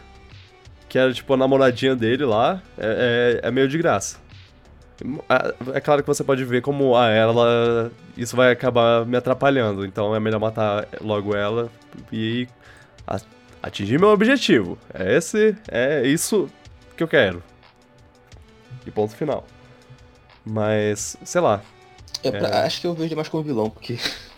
[0.90, 4.18] que era tipo a namoradinha dele lá, é, é, é meio de graça.
[5.30, 7.92] É- É claro que você pode ver como ah, ela.
[8.18, 11.70] Isso vai acabar me atrapalhando, então é melhor matar logo ela
[12.12, 12.48] e
[13.06, 13.20] a-
[13.68, 14.78] atingir meu objetivo.
[14.94, 15.56] É esse.
[15.68, 16.50] É isso
[16.96, 17.42] que eu quero.
[18.86, 19.46] E ponto final.
[20.46, 21.62] Mas, sei lá.
[22.24, 22.66] É, pra- É.
[22.66, 23.98] Acho que eu vejo ele mais como vilão, porque.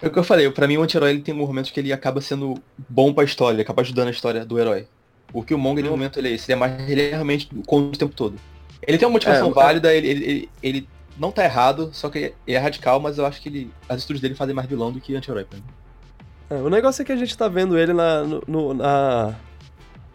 [0.00, 2.54] É o que eu falei, pra mim o anti-herói tem momentos que ele acaba sendo
[2.88, 4.86] bom pra história, ele acaba ajudando a história do herói.
[5.32, 5.94] O Killmonger, em Uhum.
[5.94, 6.88] um momento, ele é esse, ele é mais.
[6.88, 8.36] Ele é realmente contra o tempo todo.
[8.86, 10.88] Ele tem uma motivação É, válida, ele, ele, ele, ele
[11.18, 13.70] não tá errado, só que é radical, mas eu acho que ele.
[13.88, 15.64] As atitudes dele fazem mais vilão do que anti-herói pra mim.
[16.52, 19.34] É, o negócio é que a gente tá vendo ele na, no- na,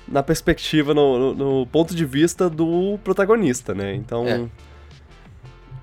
[0.08, 3.94] na perspectiva, no, no- no ponto de vista do protagonista, né?
[3.96, 4.28] Então.
[4.28, 4.46] É.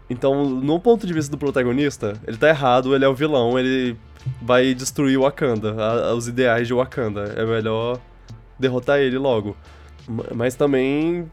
[0.08, 3.96] Então, no ponto de vista do protagonista, ele tá errado, ele é o vilão, ele
[4.40, 7.34] vai destruir Wakanda, a- os ideais de Wakanda.
[7.36, 7.98] É melhor
[8.58, 9.56] derrotar ele logo.
[10.06, 11.30] Ma- Mas também,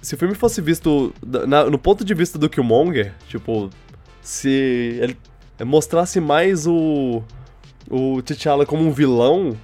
[0.00, 1.12] se o filme fosse visto
[1.46, 3.68] na- no ponto de vista do Killmonger, tipo,
[4.22, 5.16] se ele
[5.64, 7.22] mostrasse mais o,
[7.90, 9.56] o T'Challa como um vilão,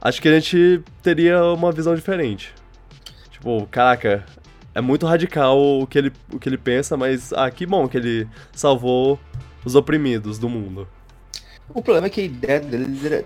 [0.00, 2.54] acho que a gente teria uma visão diferente.
[3.30, 4.24] Tipo, caraca,
[4.74, 7.96] é muito radical o que ele, o que ele pensa, mas ah, que bom que
[7.96, 9.18] ele salvou
[9.64, 10.86] os oprimidos do mundo.
[11.70, 13.24] O problema é que a ideia dele era,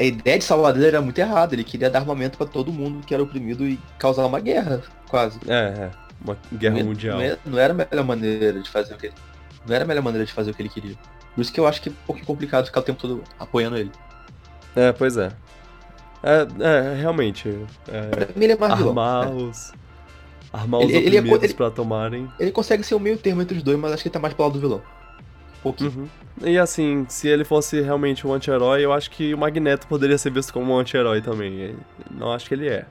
[0.00, 1.54] a ideia de salvar dele era muito errada.
[1.54, 5.40] Ele queria dar armamento pra todo mundo que era oprimido e causar uma guerra, quase.
[5.48, 5.90] É, é,
[6.22, 7.16] uma guerra não, é- mundial.
[7.16, 9.14] Não, é- não era a melhor maneira de fazer o que ele.
[9.66, 10.96] Não era a melhor maneira de fazer o que ele queria.
[11.34, 13.76] Por isso que eu acho que é um pouquinho complicado ficar o tempo todo apoiando
[13.76, 13.90] ele.
[14.76, 15.32] É, pois é.
[16.22, 16.46] É,
[16.92, 17.48] é realmente.
[17.88, 18.90] É, Pra mim ele é mais vilão.
[18.90, 19.30] armar É.
[19.30, 19.72] os.
[20.52, 22.28] Armar Ele- os ele é oprimidos ele- pra tomarem.
[22.38, 24.34] Ele consegue ser o meio termo entre os dois, mas acho que ele tá mais
[24.34, 24.82] pro lado do vilão.
[25.58, 25.90] Um pouquinho.
[25.96, 26.08] Uhum.
[26.48, 30.30] E assim, se ele fosse realmente um anti-herói, eu acho que o Magneto poderia ser
[30.32, 31.76] visto como um anti-herói também.
[32.10, 32.84] Não acho que ele é.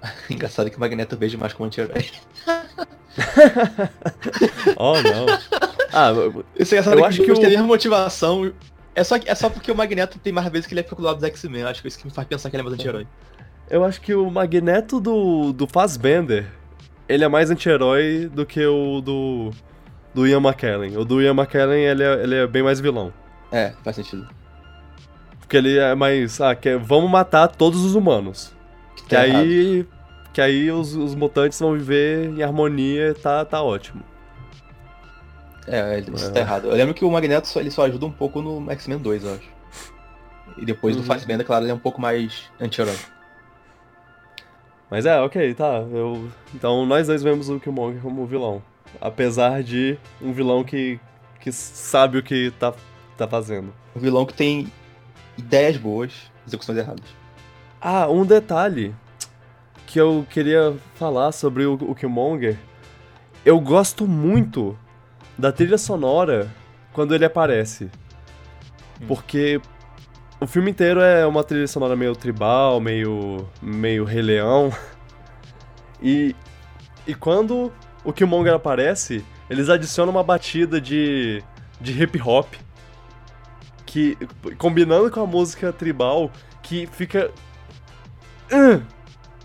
[0.30, 2.06] Engraçado que o Magneto eu vejo mais como anti-herói.
[4.76, 5.26] Oh, não.
[5.92, 6.12] Ah,
[6.58, 8.52] Isso é engraçado Eu que acho que têm a mesma motivação.
[8.94, 11.28] É só, é só porque o Magneto tem mais vezes que ele é lado dos
[11.28, 11.64] X-Men.
[11.64, 13.06] Acho que é isso que me faz pensar que ele é mais anti-herói.
[13.70, 16.46] eu acho que o Magneto do, do Fassbender,
[17.08, 19.50] ele é mais anti-herói do que o do,
[20.14, 20.96] do Ian McKellen.
[20.96, 23.12] O do Ian McKellen, ele é, ele é bem mais vilão.
[23.52, 24.28] É, faz sentido.
[25.38, 28.52] Porque ele é mais, ah, que é, vamos matar todos os humanos.
[28.96, 29.86] Que Tá errado.
[30.32, 34.02] Que aí os, os mutantes vão viver em harmonia, tá, tá ótimo.
[35.66, 36.30] É, ele- isso É.
[36.30, 36.68] tá errado.
[36.68, 39.34] Eu lembro que o Magneto só, ele só ajuda um pouco no X-Men 2, eu
[39.34, 39.48] acho.
[40.56, 41.02] E depois Uhum.
[41.02, 42.96] do Fassbender, claro, ele é um pouco mais anti-herói.
[44.90, 45.84] Mas é, ok, tá.
[45.92, 46.30] Eu...
[46.54, 48.62] Então nós dois vemos o Killmonger como vilão.
[49.00, 50.98] Apesar de um vilão que,
[51.40, 52.72] que sabe o que tá,
[53.16, 53.72] tá fazendo.
[53.94, 54.72] Um vilão que tem
[55.36, 57.04] ideias boas, execuções erradas.
[57.80, 58.94] Ah, um detalhe
[59.88, 62.58] que eu queria falar sobre o, o Killmonger.
[63.42, 64.78] Eu gosto muito
[65.36, 66.52] da trilha sonora
[66.92, 67.90] quando ele aparece.
[69.06, 69.58] Porque
[70.38, 74.70] o filme inteiro é uma trilha sonora meio tribal, meio, meio Rei Leão.
[76.00, 76.32] E,
[77.04, 77.72] e quando
[78.04, 81.42] o Killmonger aparece, eles adicionam uma batida de,
[81.80, 82.54] de hip hop.
[83.84, 84.16] Que,
[84.58, 86.30] combinando com a música tribal,
[86.62, 87.32] que fica.
[88.52, 88.80] Hum,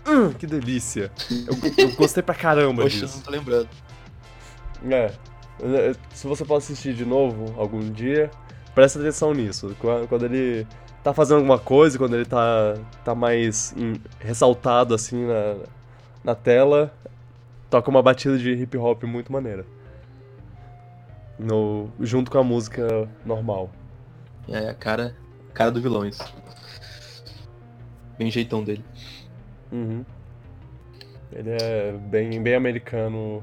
[0.06, 1.10] hum, que delícia!
[1.30, 3.16] Eu, eu gostei pra caramba Poxa, eu disso.
[3.18, 3.68] não tô lembrando.
[4.90, 5.12] É.
[5.62, 8.30] É, Se você pode assistir de novo algum dia,
[8.74, 9.74] presta atenção nisso.
[9.80, 10.66] Qua- Quando ele
[11.02, 12.74] tá fazendo alguma coisa, quando ele tá,
[13.04, 15.56] tá mais em- ressaltado assim na,
[16.24, 16.92] na tela,
[17.70, 19.64] toca uma batida de hip hop muito maneira.
[21.38, 23.70] No, junto com a música normal.
[24.48, 25.16] É a cara,
[25.52, 26.22] cara do vilão isso.
[28.18, 28.84] Bem jeitão dele.
[29.74, 30.04] Uhum.
[31.32, 33.42] Ele é bem, bem americano.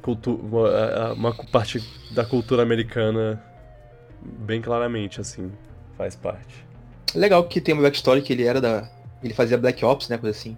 [0.00, 1.80] Cultu uma, a- a- uma parte
[2.12, 3.42] da cultura americana
[4.22, 5.52] bem claramente, assim,
[5.96, 6.64] faz parte.
[7.14, 8.88] Legal que tem uma backstory que ele era da.
[9.22, 10.16] Ele fazia Black Ops, né?
[10.16, 10.56] Coisa assim.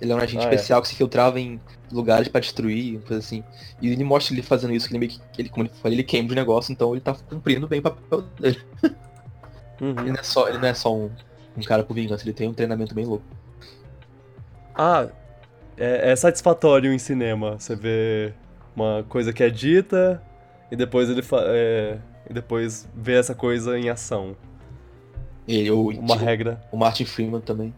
[0.00, 0.54] Ele é um agente Ah, é.
[0.54, 1.60] especial que se filtrava em
[1.92, 3.44] lugares pra destruir, coisa assim.
[3.80, 5.20] E ele mostra ele fazendo isso, que ele meio que.
[5.38, 8.22] Ele, como ele falou, ele queima o negócio, então ele tá cumprindo bem o papel
[8.38, 8.58] dele.
[8.82, 8.94] Ele
[9.80, 9.94] Uhum.
[9.94, 11.10] não é só, ele não é só um,
[11.56, 13.24] um cara por vingança, ele tem um treinamento bem louco.
[14.74, 15.08] Ah,
[15.76, 17.58] é, é satisfatório em cinema.
[17.58, 18.32] Você vê
[18.74, 20.22] uma coisa que é dita
[20.70, 21.98] e depois ele é,
[22.28, 24.36] e depois vê essa coisa em ação.
[25.48, 26.60] Ele, o, Uma regra.
[26.70, 27.74] o Martin Freeman também.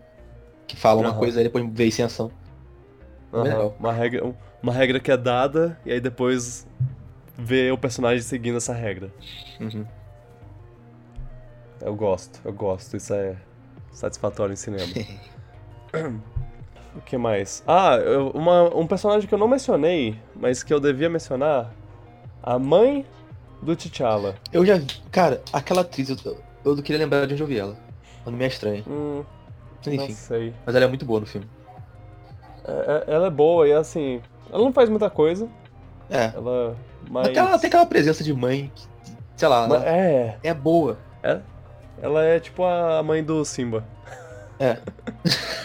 [0.66, 1.18] Que fala uma Aham.
[1.18, 2.30] coisa e depois vê isso em ação.
[3.32, 3.74] Legal.
[3.80, 6.66] Uma regra, um- uma regra que é dada e aí depois
[7.36, 9.10] vê o personagem seguindo essa regra.
[9.58, 9.86] Uhum.
[11.80, 12.96] Eu gosto, eu gosto.
[12.96, 13.36] Isso é
[13.90, 14.86] satisfatório em cinema.
[16.96, 17.62] o que mais?
[17.66, 21.70] Ah, eu- uma- um personagem que eu não mencionei, mas que eu devia mencionar.
[22.42, 23.06] A mãe
[23.62, 24.34] do T'Challa.
[24.52, 24.80] Eu já.
[25.10, 27.76] Cara, aquela atriz, eu, eu não queria lembrar de onde eu vi ela.
[28.22, 28.82] Ela não me é estranha.
[28.88, 29.22] Hum,
[29.86, 30.12] não Enfim.
[30.12, 30.52] sei.
[30.66, 31.46] Mas ela é muito boa no filme.
[32.66, 34.20] É- é- ela é boa e assim.
[34.52, 35.48] Ela não faz muita coisa.
[36.10, 36.32] É.
[36.34, 36.76] Ela.
[37.08, 37.28] Mas.
[37.28, 38.84] Até ela tem aquela presença de mãe que,
[39.36, 40.36] sei lá, mas- é.
[40.42, 40.98] é boa.
[42.00, 43.84] Ela é tipo a mãe do Simba.
[44.58, 44.78] É.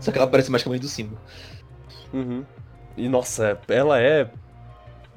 [0.00, 1.16] Só que ela parece mais que a mãe do Simba.
[2.12, 2.44] Uhum.
[2.96, 4.30] E nossa, ela é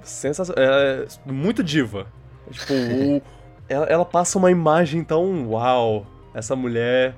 [0.04, 0.64] sensacional.
[0.64, 2.08] Ela é muito diva.
[2.52, 3.22] Tipo, o-
[3.70, 6.06] ela, ela passa uma imagem tão uau.
[6.34, 7.16] Essa mulher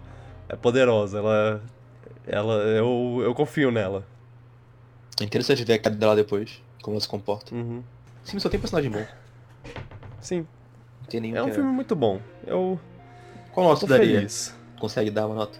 [0.49, 1.17] é poderosa.
[1.19, 1.61] Ela.
[2.25, 2.53] Ela.
[2.63, 4.05] Eu, eu confio nela.
[5.19, 7.53] É interessante ver a cara dela depois, como ela se comporta.
[7.53, 7.83] Uhum.
[8.23, 9.05] Sim, só tem personagem bom.
[10.19, 10.47] Sim,
[11.01, 12.19] Não tem nenhum é um que filme muito bom.
[12.47, 12.79] Eu
[13.51, 14.15] Qual nota daria?
[14.17, 14.55] feliz.
[14.79, 15.59] Consegue dar uma nota?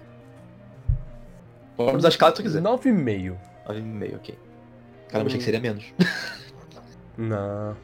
[1.78, 2.62] Pode usar a escala que tu quiser.
[2.62, 3.36] 9,5.
[3.68, 4.40] 9,5, ok.
[5.10, 5.86] Caramba, achei que seria menos.
[7.18, 7.76] Não.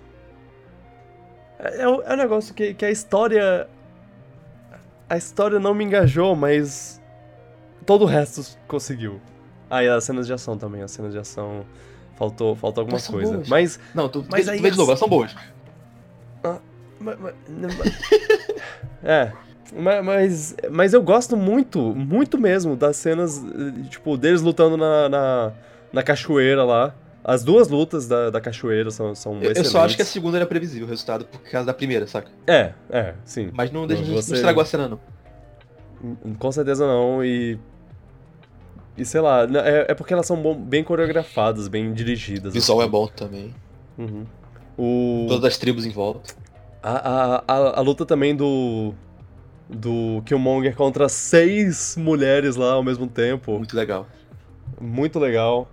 [1.59, 3.67] É, é, um- é um negócio que, que a história.
[5.09, 7.01] A história não me engajou, mas.
[7.85, 9.19] Todo o resto conseguiu.
[9.69, 10.81] Ah, e as cenas de ação também.
[10.81, 11.65] As cenas de ação.
[12.15, 13.33] Faltou, faltou alguma Mas coisa.
[13.33, 13.47] boas.
[13.49, 13.79] Mas.
[13.93, 15.35] Não, tu, Mas tu aí vê de novo, elas são boas.
[16.43, 17.33] ma- ma-
[19.03, 19.31] é.
[19.76, 25.09] Ma- Mas, mas eu gosto muito, muito mesmo das cenas, eh, tipo, deles lutando na,
[25.09, 25.51] na,
[25.93, 26.93] na cachoeira lá.
[27.24, 29.72] As duas lutas da, da cachoeira são, são Eu, eu excelentes.
[29.72, 32.30] só acho que a segunda era previsível o resultado por causa da primeira, saca?
[32.47, 33.49] É, é, sim.
[33.53, 34.99] Mas não, deixa, Não, não você- estragou a cena, não.
[36.39, 37.59] Com certeza não, e.
[38.97, 42.51] E sei lá, é, é porque elas são bom- bem coreografadas, bem dirigidas.
[42.51, 42.91] O visual é assim.
[42.91, 43.53] bom também.
[43.97, 44.26] Uhum.
[44.78, 46.34] O, Todas as tribos em volta.
[46.82, 48.93] a, a, a, a luta também do.
[49.70, 53.57] Do Killmonger contra seis mulheres lá ao mesmo tempo.
[53.57, 54.07] Muito legal.
[54.82, 55.70] Muito legal.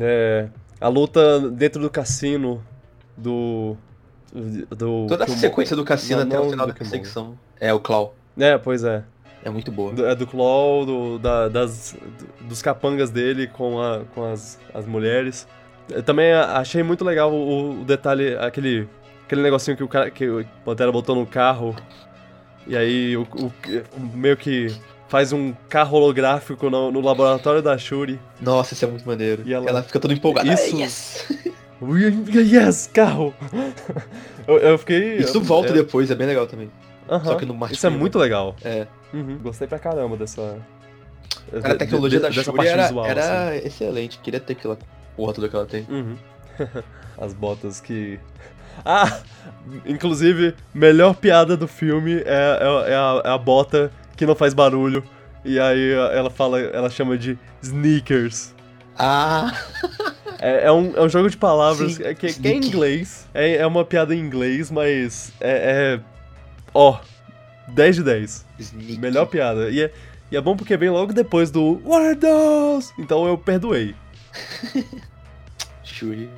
[0.00, 0.48] É,
[0.80, 2.62] a luta dentro do cassino
[3.16, 3.76] do.
[4.32, 8.14] do Toda a sequência do cassino até o final da perseguição é o Claw.
[8.38, 9.02] É, pois é.
[9.42, 9.92] É muito boa.
[9.92, 11.96] Do- É do Claw, do, da- das,
[12.42, 15.48] dos capangas dele com, a, com as, as mulheres.
[15.88, 18.86] Eu também achei muito legal o, o detalhe, aquele,
[19.24, 21.74] aquele negocinho que o, cara, que o Pantera botou no carro.
[22.66, 23.52] E aí o, o-
[24.14, 24.74] meio que
[25.08, 28.20] faz um carro holográfico no, no laboratório da Shuri.
[28.40, 29.42] Nossa, isso é muito maneiro.
[29.44, 29.82] E ela- ela...
[29.82, 30.52] fica toda empolgada.
[30.52, 31.26] Isso- Ah, yes!
[32.34, 33.32] Yes, carro!
[34.46, 35.16] eu, eu fiquei.
[35.16, 36.70] Isso volta é, depois, é bem legal também.
[37.08, 37.24] aham.
[37.24, 38.54] Só que no Martin Isso é muito legal.
[38.62, 38.86] É.
[39.14, 40.58] Uhum, Gostei pra caramba dessa.
[41.50, 43.10] Cara, a tecnologia de- da dessa Shuri era, visual, assim.
[43.12, 44.18] era excelente.
[44.18, 44.78] Queria ter aquela
[45.16, 45.86] porra toda que ela tem.
[45.88, 46.16] Uhum.
[47.18, 48.20] As botas que.
[48.84, 49.20] Ah!
[49.86, 54.54] Inclusive, melhor piada do filme é, é, é a, é a bota que não faz
[54.54, 55.02] barulho.
[55.44, 58.54] E aí ela fala, ela chama de sneakers.
[58.98, 59.52] Ah!
[60.42, 63.28] É, é um, é um jogo de palavras Sim, que, que é em inglês.
[63.34, 65.98] É, é uma piada em inglês, mas é.
[65.98, 66.00] é
[66.72, 66.98] ó,
[67.68, 68.46] 10 de 10.
[68.58, 68.98] Sneak.
[68.98, 69.68] Melhor piada.
[69.68, 69.92] E é,
[70.30, 72.90] e é bom porque vem logo depois do What are those?
[72.98, 73.94] Então eu perdoei.
[75.84, 76.30] Shuri.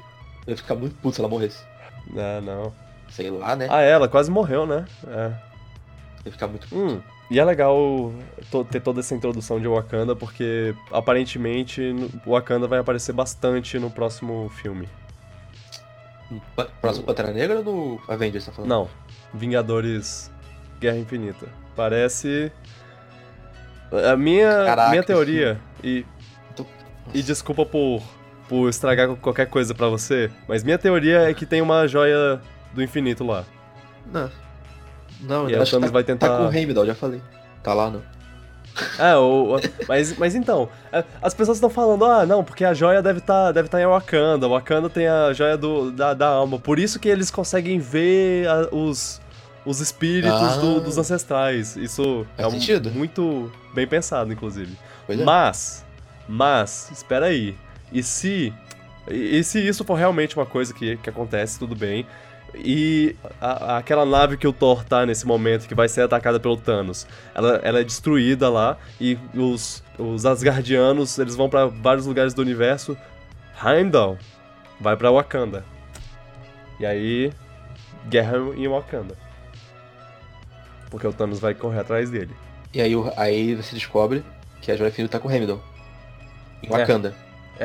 [0.46, 1.62] Eu ia ficar muito puto se ela morresse.
[2.16, 2.72] Ah, não.
[3.08, 3.66] Sei lá, né?
[3.70, 4.84] Ah, é, ela quase morreu, né?
[5.06, 5.32] É.
[6.26, 6.66] Ia ficar muito.
[6.74, 7.00] Hum,
[7.30, 8.12] e é legal
[8.70, 11.94] ter toda essa introdução de Wakanda, porque aparentemente
[12.26, 14.88] Wakanda vai aparecer bastante no próximo filme.
[16.80, 18.68] Próximo Pantera Negra ou no Avengers, tá falando?
[18.70, 18.88] Não.
[19.34, 20.30] Vingadores
[20.80, 21.46] Guerra Infinita.
[21.76, 22.50] Parece.
[24.10, 26.06] A minha, Caraca, minha teoria, e,
[26.56, 26.64] Tô-
[27.12, 28.02] e desculpa por,
[28.52, 32.38] por estragar qualquer coisa pra você, mas minha teoria é que tem uma joia
[32.74, 33.46] do infinito lá.
[34.12, 34.30] Não.
[35.22, 37.22] Não, E eu acho que tá, vai tentar- tá com o Heimdall, já falei.
[37.62, 38.02] Tá lá, não.
[38.98, 42.74] É, o, o- mas, mas então, é, as pessoas estão falando, ah, não, porque a
[42.74, 46.58] joia deve estar deve tá em Wakanda, Wakanda tem a joia do, da, da alma,
[46.58, 49.18] por isso que eles conseguem ver a- os,
[49.64, 50.56] os espíritos Ah.
[50.58, 51.74] do- dos ancestrais.
[51.74, 52.90] Isso Faz é um- sentido.
[52.90, 54.76] muito bem pensado, inclusive.
[55.08, 55.16] É.
[55.16, 55.86] Mas,
[56.28, 57.56] mas, espera aí.
[57.92, 58.52] E se,
[59.08, 62.06] e se isso for realmente uma coisa que, que acontece, tudo bem.
[62.54, 66.56] E a- aquela nave que o Thor tá nesse momento, que vai ser atacada pelo
[66.56, 72.34] Thanos, ela, ela é destruída lá e os, os Asgardianos, eles vão pra vários lugares
[72.34, 72.96] do universo.
[73.64, 74.18] Heimdall
[74.80, 75.64] vai pra Wakanda.
[76.80, 77.32] E aí,
[78.08, 79.16] guerra em Wakanda.
[80.90, 82.34] Porque o Thanos vai correr atrás dele.
[82.74, 84.22] E aí, aí você descobre
[84.60, 85.62] que a Joia Infinita tá com o Heimdall.
[86.62, 86.70] Em É.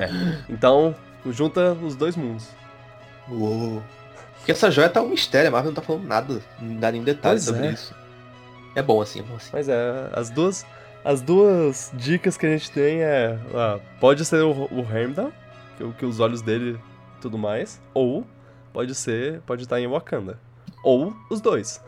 [0.05, 0.43] Wakanda.
[0.49, 0.95] Então,
[1.27, 2.47] junta os dois mundos.
[3.29, 3.81] Uou.
[4.37, 7.03] Porque essa joia tá um mistério, a Marvel não tá falando nada, não dá nenhum
[7.03, 7.71] detalhe Pois sobre é.
[7.71, 7.93] isso.
[8.75, 9.49] É bom assim, é bom assim.
[9.51, 10.65] Mas é, as duas,
[11.03, 15.33] as duas dicas que a gente tem é, ah, pode ser o, o Heimdall,
[15.77, 16.79] que, que os olhos dele
[17.17, 18.25] e tudo mais, ou
[18.71, 20.39] pode ser, pode estar em Wakanda.
[20.83, 21.83] Ou os dois.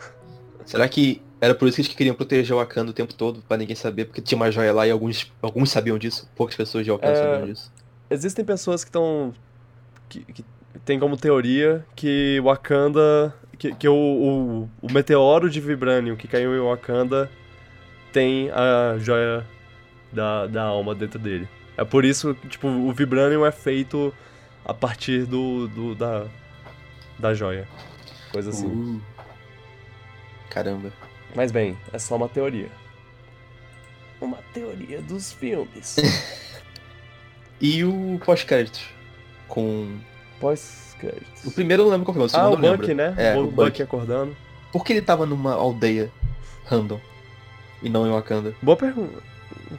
[0.66, 3.56] Será que era por isso que eles queriam proteger o Wakanda o tempo todo, pra
[3.56, 6.92] ninguém saber, porque tinha uma joia lá e alguns, alguns sabiam disso, poucas pessoas de
[6.92, 7.16] Wakanda É.
[7.16, 7.72] sabiam disso.
[8.10, 9.34] Existem pessoas que estão.
[10.08, 10.46] que, que
[10.86, 13.34] tem como teoria que Wakanda.
[13.58, 17.30] que, que o, o, o meteoro de Vibranium que caiu em Wakanda
[18.12, 19.46] tem a joia
[20.12, 21.48] da, da alma dentro dele.
[21.78, 24.14] É por isso que, tipo, o Vibranium é feito
[24.66, 26.26] a partir do, do da,
[27.18, 27.68] da joia.
[28.32, 28.68] Coisa assim.
[28.68, 29.02] Uh.
[30.50, 30.92] Caramba.
[31.36, 32.70] Mas bem, é só uma teoria.
[34.20, 35.96] Uma teoria dos filmes.
[37.62, 38.82] E o pós-créditos?
[39.48, 39.98] Com.
[40.38, 41.54] O Pós-créditos.
[41.54, 42.78] primeiro eu não lembro qual foi, o Ah, segundo o eu.
[42.78, 43.14] Bucky, né?
[43.18, 43.84] É, o o Bucky Bucky.
[43.84, 44.36] acordando.
[44.72, 46.10] Por que ele tava numa aldeia
[46.66, 47.00] random?
[47.82, 48.54] E não em Wakanda?
[48.62, 49.22] Boa pergunta.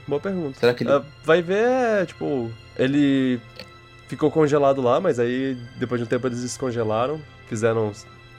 [0.06, 0.58] Boa pergunta.
[0.58, 0.92] Será que ele.
[0.92, 1.64] Ah, vai ver,
[2.02, 3.40] é, tipo, ele
[4.08, 7.92] ficou congelado lá, mas aí depois de um tempo eles descongelaram, fizeram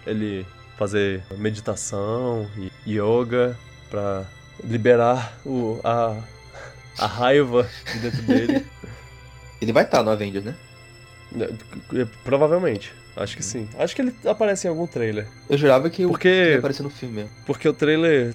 [0.06, 0.46] ele
[0.78, 3.58] fazer meditação e yoga
[3.90, 4.26] pra
[4.64, 6.18] liberar o, a,
[7.00, 8.66] a raiva de dentro dele.
[9.62, 10.56] Ele vai estar no Avengers, né?
[11.40, 12.94] É, Provavelmente.
[13.16, 13.68] Acho que sim.
[13.78, 15.28] Acho que ele aparece em algum trailer.
[15.50, 17.30] Eu jurava que ele ia Porque, aparecer no filme mesmo.
[17.46, 18.34] porque o trailer.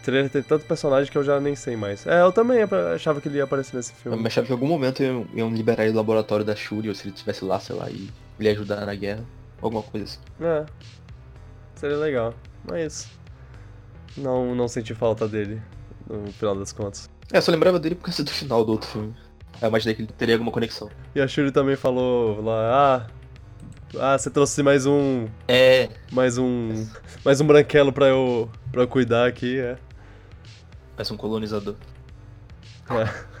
[0.00, 2.06] O trailer tem tanto personagem que eu já nem sei mais.
[2.06, 2.58] É, eu também
[2.94, 4.26] achava que ele ia aparecer nesse Eu filme.
[4.26, 7.04] achava que em algum momento iam, iam liberar ele do laboratório da Shuri, ou se
[7.04, 9.24] ele estivesse lá, sei lá, e ele ia ajudar na guerra.
[9.62, 10.18] Alguma coisa assim.
[10.44, 10.66] É.
[11.76, 12.34] Seria legal.
[12.68, 13.08] Mas.
[14.16, 15.62] Não, não senti falta dele.
[16.08, 17.08] No final das contas.
[17.32, 19.14] É, eu só lembrava dele por causa do final do outro filme.
[19.60, 20.90] Eu imaginei que ele teria alguma conexão.
[21.14, 23.06] E a Shuri também falou lá, ah.
[24.00, 25.26] Ah, você trouxe mais um.
[25.46, 25.88] É.
[26.10, 26.86] Mais um.
[27.24, 28.50] Mais um branquelo pra eu.
[28.72, 29.76] pra eu cuidar aqui, é.
[30.96, 31.74] Parece um colonizador.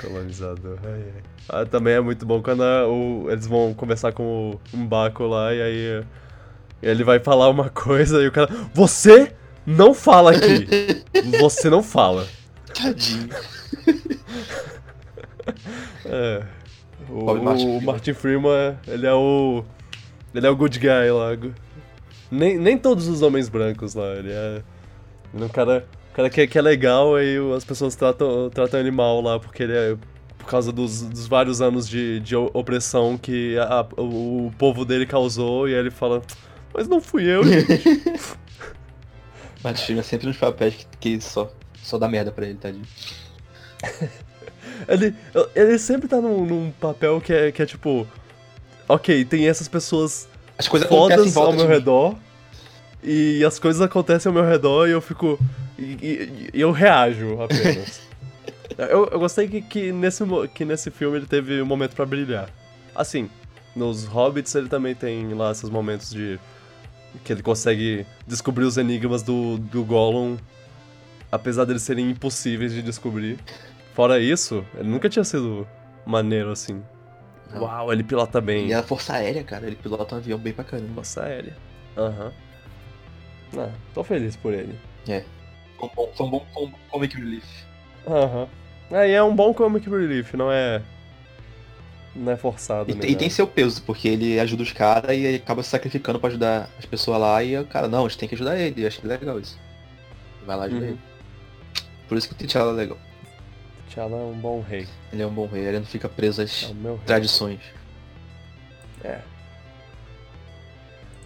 [0.00, 0.78] Colonizador.
[0.84, 1.22] ai, ai.
[1.48, 5.24] Ah, também é muito bom quando a- o- eles vão conversar com o um Baco
[5.24, 6.04] lá e aí
[6.82, 8.48] ele vai falar uma coisa e o cara.
[8.74, 9.32] Você
[9.66, 11.02] não fala aqui!
[11.40, 12.26] Você não fala.
[12.74, 13.28] Tadinho.
[16.06, 16.42] É.
[17.08, 17.84] O, Martin o Freeman.
[17.84, 19.64] Martin Freeman, ele é o.
[20.34, 21.30] Ele é o good guy lá.
[22.30, 24.62] Nem, nem todos os homens brancos lá, ele é.
[25.34, 25.86] Ele é um cara.
[26.10, 29.38] Um cara que, é- que é legal e as pessoas tratam, tratam ele mal lá,
[29.38, 29.96] porque ele é.
[30.38, 35.06] Por causa dos, dos vários anos de, de opressão que a- o, o povo dele
[35.06, 36.22] causou, e aí ele fala.
[36.74, 37.82] Mas não fui eu, gente."
[39.62, 40.86] Mas chega sempre nos papéis que,
[41.16, 41.50] que só,
[41.82, 42.84] só dá merda pra ele, tadinho.
[44.88, 45.14] Ele,
[45.54, 48.06] ele sempre tá num, num papel que é, que é tipo.
[48.88, 50.28] Ok, tem essas pessoas
[50.58, 52.16] As coisas fodas ao meu redor.
[53.02, 55.38] E as coisas acontecem ao meu redor e eu fico.
[55.78, 58.00] E, e- e eu reajo apenas.
[58.76, 60.22] eu, eu gostei que, que, nesse,
[60.54, 62.50] que nesse filme ele teve um momento pra brilhar.
[62.94, 63.30] Assim,
[63.74, 66.38] nos Hobbits ele também tem lá esses momentos de.
[67.24, 70.36] que ele consegue descobrir os enigmas do, do Gollum,
[71.32, 73.38] apesar deles serem impossíveis de descobrir.
[73.94, 75.66] Fora isso, ele nunca tinha sido
[76.06, 76.82] maneiro assim.
[77.52, 77.62] Não.
[77.62, 78.70] Uau, ele pilota bem.
[78.72, 79.66] É a força aérea, cara.
[79.66, 80.94] Ele pilota um avião bem pra caramba.
[80.94, 81.56] Força aérea.
[81.96, 82.32] Aham.
[83.58, 84.78] Ah, tô feliz por ele.
[85.04, 87.44] Foi um bom, foi um bom, foi um bom comic relief.
[88.06, 88.46] Aham.
[88.92, 90.80] Aí é um bom comic relief, não é.
[92.14, 92.90] não é forçado.
[92.90, 93.34] E, tem- e tem nada.
[93.34, 97.20] seu peso, porque ele ajuda os caras e acaba se sacrificando pra ajudar as pessoas
[97.20, 99.10] lá e o cara, não, a gente tem que ajudar ele, eu acho que é
[99.10, 99.58] legal isso.
[100.46, 100.88] Vai lá ajudar Uhum.
[100.90, 100.98] ele.
[102.08, 102.98] Por isso que o T'Challa é legal.
[103.90, 104.86] T'Challa é um bom rei.
[105.12, 106.74] Ele é um bom rei, ele não fica preso É às rei.
[107.04, 107.60] tradições.
[109.02, 109.20] É.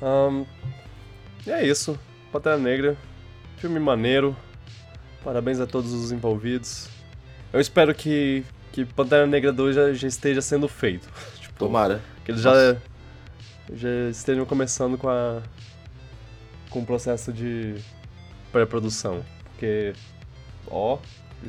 [0.01, 0.45] Ahn,
[1.47, 1.99] e é isso.
[2.33, 2.97] Pantera Negra.
[3.59, 4.37] Filme maneiro.
[5.23, 6.89] Parabéns a todos os envolvidos.
[7.53, 11.09] Eu espero que, que Pantera Negra 2 já, já esteja sendo feito.
[11.41, 12.01] tipo, Tomara.
[12.25, 12.83] que eles já, Nossa.
[13.75, 15.43] já estejam começando com a.
[16.71, 17.77] com o processo de
[18.51, 19.25] pré-produção.
[19.51, 19.93] Porque,
[20.67, 20.99] ó,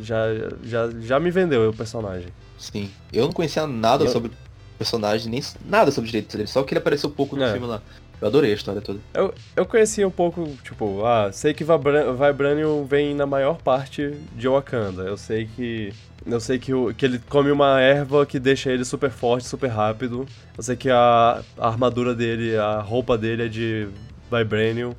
[0.02, 0.26] já,
[0.64, 2.28] já, já me vendeu o personagem.
[2.58, 2.90] Sim.
[3.12, 6.64] Eu não conhecia nada Eu- sobre o personagem, nem nada sobre os direitos dele, só
[6.64, 7.52] que ele apareceu pouco no É.
[7.52, 7.82] filme lá.
[8.22, 9.00] Eu adorei a história toda.
[9.14, 14.18] Eu, eu conhecia um pouco, tipo, ah, sei que Vibra- Vibranium vem na maior parte
[14.38, 15.04] de Wakanda.
[15.04, 15.92] Eu sei que.
[16.26, 19.68] Eu sei que, o, que ele come uma erva que deixa ele super forte, super
[19.68, 20.26] rápido.
[20.58, 23.88] Eu sei que a, a armadura dele, a roupa dele é de
[24.32, 24.96] Vibranium.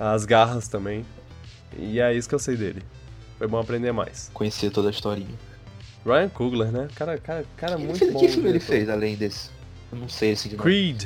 [0.00, 1.04] As garras também.
[1.78, 2.82] E é isso que eu sei dele.
[3.38, 4.30] Foi bom aprender mais.
[4.34, 5.28] Conhecer toda a historinha.
[6.04, 6.88] Ryan Coogler, né?
[6.94, 8.18] Cara, cara, cara Que muito bom.
[8.20, 8.72] que filme ele diretor.
[8.74, 9.50] fez além desse?
[9.92, 10.68] Eu não sei assim de nome.
[10.68, 11.04] Creed.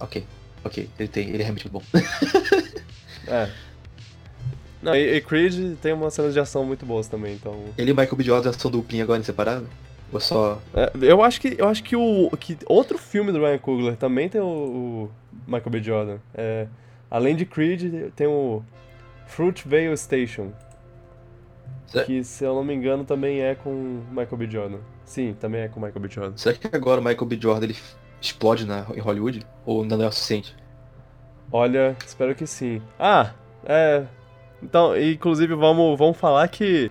[0.00, 0.24] Ok,
[0.64, 0.88] ok.
[0.98, 1.28] Ele tem.
[1.28, 1.82] Ele é realmente bom.
[3.26, 3.50] É.
[4.82, 7.64] Não, e, e Creed tem umas cenas de ação muito boas também, então.
[7.78, 8.24] Ele e Michael B.
[8.24, 9.66] Jordan são duplinha agora inseparável?
[10.12, 10.60] Ou só.
[10.74, 14.28] É, eu acho que eu acho que o que outro filme do Ryan Coogler também
[14.28, 15.10] tem o, o
[15.46, 15.82] Michael B.
[15.82, 16.18] Jordan.
[16.34, 16.66] É,
[17.10, 18.62] além de Creed, tem o
[19.26, 20.52] Fruitvale Station,
[22.06, 23.70] Que se eu não me engano também é com
[24.10, 24.50] Michael B.
[24.50, 24.78] Jordan.
[25.04, 26.08] Sim, também é com Michael B.
[26.08, 26.36] Jordan.
[26.36, 27.38] será que agora o Michael B.
[27.40, 27.76] Jordan ele
[28.20, 29.46] explode na, em Hollywood?
[29.64, 30.56] Ou ainda não é o suficiente?
[31.52, 32.82] Olha, espero que sim.
[32.98, 33.30] Ah,
[33.64, 34.04] é.
[34.62, 36.90] Então, inclusive vamos vamos falar que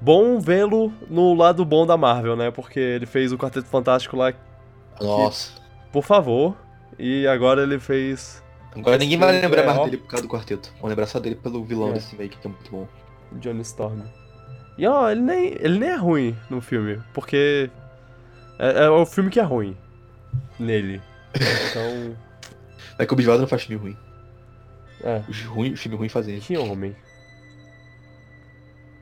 [0.00, 2.50] bom vê-lo no lado bom da Marvel, né?
[2.50, 4.34] Porque ele fez o Quarteto Fantástico lá,
[5.00, 5.52] Nossa.
[5.92, 6.56] por favor,
[6.98, 8.42] e agora ele fez
[8.76, 9.84] Agora ninguém vai lembrar É, mais ó.
[9.84, 10.72] dele por causa do quarteto.
[10.80, 11.92] Vão lembrar só dele pelo vilão É.
[11.92, 12.88] desse meio que é muito bom.
[13.40, 14.00] Johnny Storm.
[14.76, 17.70] E ó, ele nem, ele nem é ruim no filme, porque
[18.58, 19.76] é, é o filme que é ruim
[20.58, 21.00] nele.
[21.70, 22.16] Então,
[22.98, 23.22] Michael B.
[23.22, 23.96] Jordan não faz filme ruim.
[25.02, 26.42] é, Os ruim, filme ruim fazem ele.
[26.42, 26.94] que homem.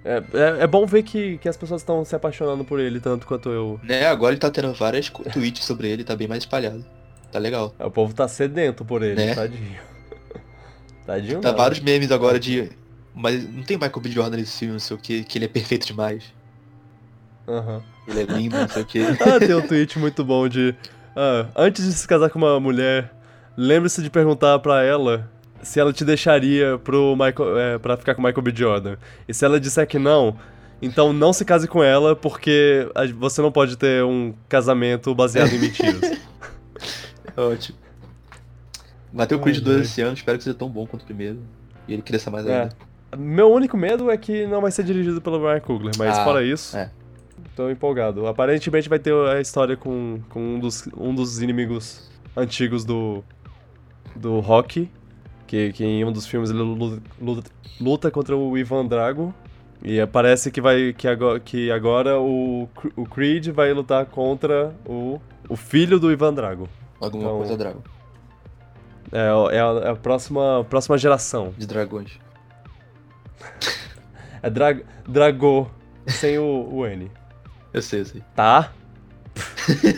[0.05, 3.27] É, é, é bom ver que, que as pessoas estão se apaixonando por ele tanto
[3.27, 3.79] quanto eu.
[3.85, 6.85] Né, agora ele tá tendo várias tweets sobre ele, tá bem mais espalhado.
[7.31, 7.75] Tá legal.
[7.79, 9.35] O povo tá sedento por ele, Né?
[9.35, 9.81] tadinho.
[11.07, 11.59] Tadinho Tá não.
[11.59, 12.71] vários memes agora de.
[13.15, 14.11] Mas não tem Michael B.
[14.11, 16.25] Jordan nesse filme, não sei o que, que ele é perfeito demais.
[17.47, 17.83] Aham.
[18.09, 19.01] Ele é lindo, não sei o que.
[19.21, 20.75] Ah, tem um tweet muito bom de.
[21.15, 23.13] ah, antes de se casar com uma mulher,
[23.57, 25.31] lembre-se de perguntar pra ela
[25.63, 28.53] se ela te deixaria pro Michael, é, pra ficar com o Michael B.
[28.55, 28.97] Jordan.
[29.29, 30.37] E se ela disser que não,
[30.81, 32.89] então não se case com ela, porque
[33.19, 36.01] você não pode ter um casamento baseado em mentiras.
[37.37, 37.79] Ótimo.
[39.13, 39.83] Bateu o Creed 2 ai.
[39.83, 41.39] esse ano, espero que seja tão bom quanto o primeiro.
[41.87, 42.63] E ele cresça mais É.
[42.63, 42.77] ainda.
[43.17, 46.43] Meu único medo é que não vai ser dirigido pelo Ryan Coogler, mas Ah, fora
[46.43, 46.91] isso, é.
[47.55, 48.27] tô empolgado.
[48.27, 53.23] Aparentemente vai ter a história com, com um, dos, um dos inimigos antigos do,
[54.17, 54.91] do Rock,
[55.47, 57.51] que, que em um dos filmes ele luta, luta,
[57.81, 59.35] luta contra o Ivan Drago.
[59.85, 65.21] E parece que, vai, que, agora, que agora o, o Creed vai lutar contra o,
[65.49, 66.69] o filho do Ivan Drago.
[67.01, 67.81] Alguma Então- coisa Dragon.
[69.11, 71.53] É, a- é a, é a próxima, próxima geração.
[71.59, 72.13] De dragões.
[74.43, 74.77] É Dra
[75.09, 75.69] Dragô,
[76.09, 77.11] sem o, o N.
[77.73, 78.23] Eu sei, eu sei.
[78.35, 78.73] Tá?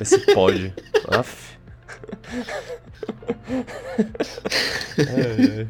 [0.01, 0.73] Esse pode.
[1.09, 1.55] Aff.
[4.99, 5.69] ai, ai.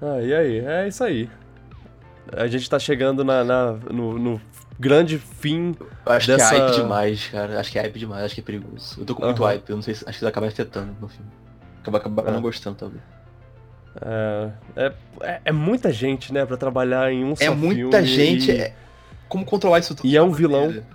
[0.00, 0.58] Ah, aí?
[0.60, 1.28] É isso aí.
[2.32, 4.40] A gente tá chegando na, na- no, no
[4.78, 5.74] grande fim.
[6.06, 7.58] Eu acho Dessa- que é hype demais, cara.
[7.60, 9.00] Acho que é hype demais, acho que é perigoso.
[9.00, 10.04] Eu tô com muito hype, eu não sei se.
[10.04, 11.30] Acho que isso acaba afetando no filme.
[11.80, 12.30] Acaba, acaba É.
[12.30, 13.02] não gostando, talvez.
[13.02, 13.17] É,
[14.00, 14.92] é,
[15.22, 18.50] é- é muita gente, né, pra trabalhar em um só É muita gente.
[18.50, 18.74] E, é-
[19.28, 20.06] Como controlar isso tudo?
[20.08, 20.66] E é um vilão.
[20.66, 20.86] maneira?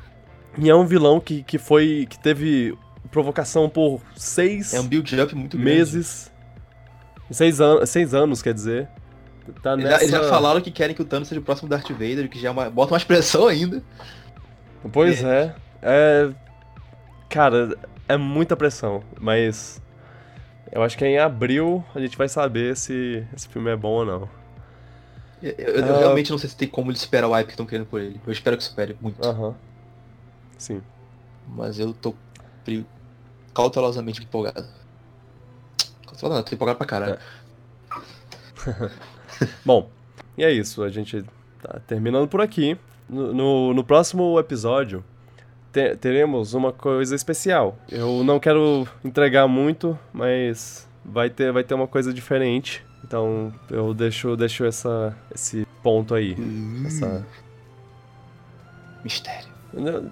[0.57, 2.07] e é um vilão que, que foi.
[2.09, 2.77] que teve
[3.11, 5.71] provocação por seis É um build-up muito grande.
[5.77, 6.31] meses.
[7.31, 8.87] Seis, an seis anos, quer dizer.
[9.61, 9.97] Tá Eles, nessa...
[9.97, 12.39] já, eles já falaram que querem que o Thanos seja o próximo Darth Vader, que
[12.39, 13.83] já é uma, bota mais pressão ainda.
[14.91, 15.53] Pois é.
[15.81, 16.29] É.
[17.29, 17.75] Cara,
[18.07, 19.81] é muita pressão, mas.
[20.75, 24.05] Eu acho que em abril a gente vai saber se esse filme é bom ou
[24.05, 24.29] não.
[25.41, 25.99] Eu, eu- Ah.
[25.99, 28.19] realmente não sei se tem como eles superar o hype que estão querendo por ele.
[28.25, 29.23] Eu espero que supere muito.
[29.23, 29.53] Aham.
[30.57, 30.81] Sim.
[31.47, 32.15] Mas eu tô
[33.53, 34.65] cautelosamente empolgado.
[36.07, 37.19] Cautelosamente, não, tô empolgado pra caralho.
[39.65, 39.89] Bom,
[40.37, 40.81] e é isso.
[40.83, 41.23] A gente
[41.61, 42.77] tá terminando por aqui.
[43.07, 45.03] No, no, no próximo episódio,
[45.73, 47.75] te- teremos uma coisa especial.
[47.91, 52.85] Eu não quero entregar muito, mas vai ter, vai ter uma coisa diferente.
[53.03, 56.37] Então eu deixo, deixo essa, esse ponto aí.
[56.85, 57.25] Essa,
[59.03, 59.49] Mistério.
[59.73, 60.09] Não-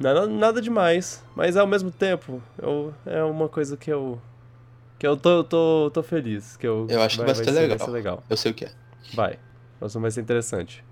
[0.00, 4.20] Nada, nada demais, mas ao mesmo tempo eu, é uma coisa que eu.
[4.98, 6.56] que eu tô, tô, tô feliz.
[6.56, 7.78] Que eu, Eu acho que vai ser legal.
[7.78, 8.24] Vai ser legal.
[8.28, 8.72] Eu sei o que é.
[9.14, 9.38] Vai.
[9.80, 10.82] Vai ser interessante.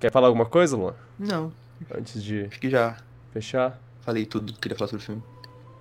[0.00, 0.94] Quer falar alguma coisa, Luan?
[1.16, 1.52] Não,
[1.96, 2.96] Antes de acho que já
[3.40, 3.78] fechar?
[4.00, 5.22] falei tudo que queria falar sobre o filme.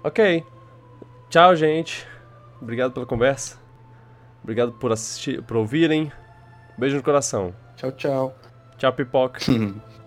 [0.03, 0.43] Ok.
[1.29, 2.07] Tchau, gente.
[2.59, 3.57] Obrigado pela conversa.
[4.43, 6.11] Obrigado por assistir, por ouvirem.
[6.77, 7.55] Beijo no coração.
[7.75, 8.35] Tchau, tchau.
[8.77, 9.39] Tchau, pipoca.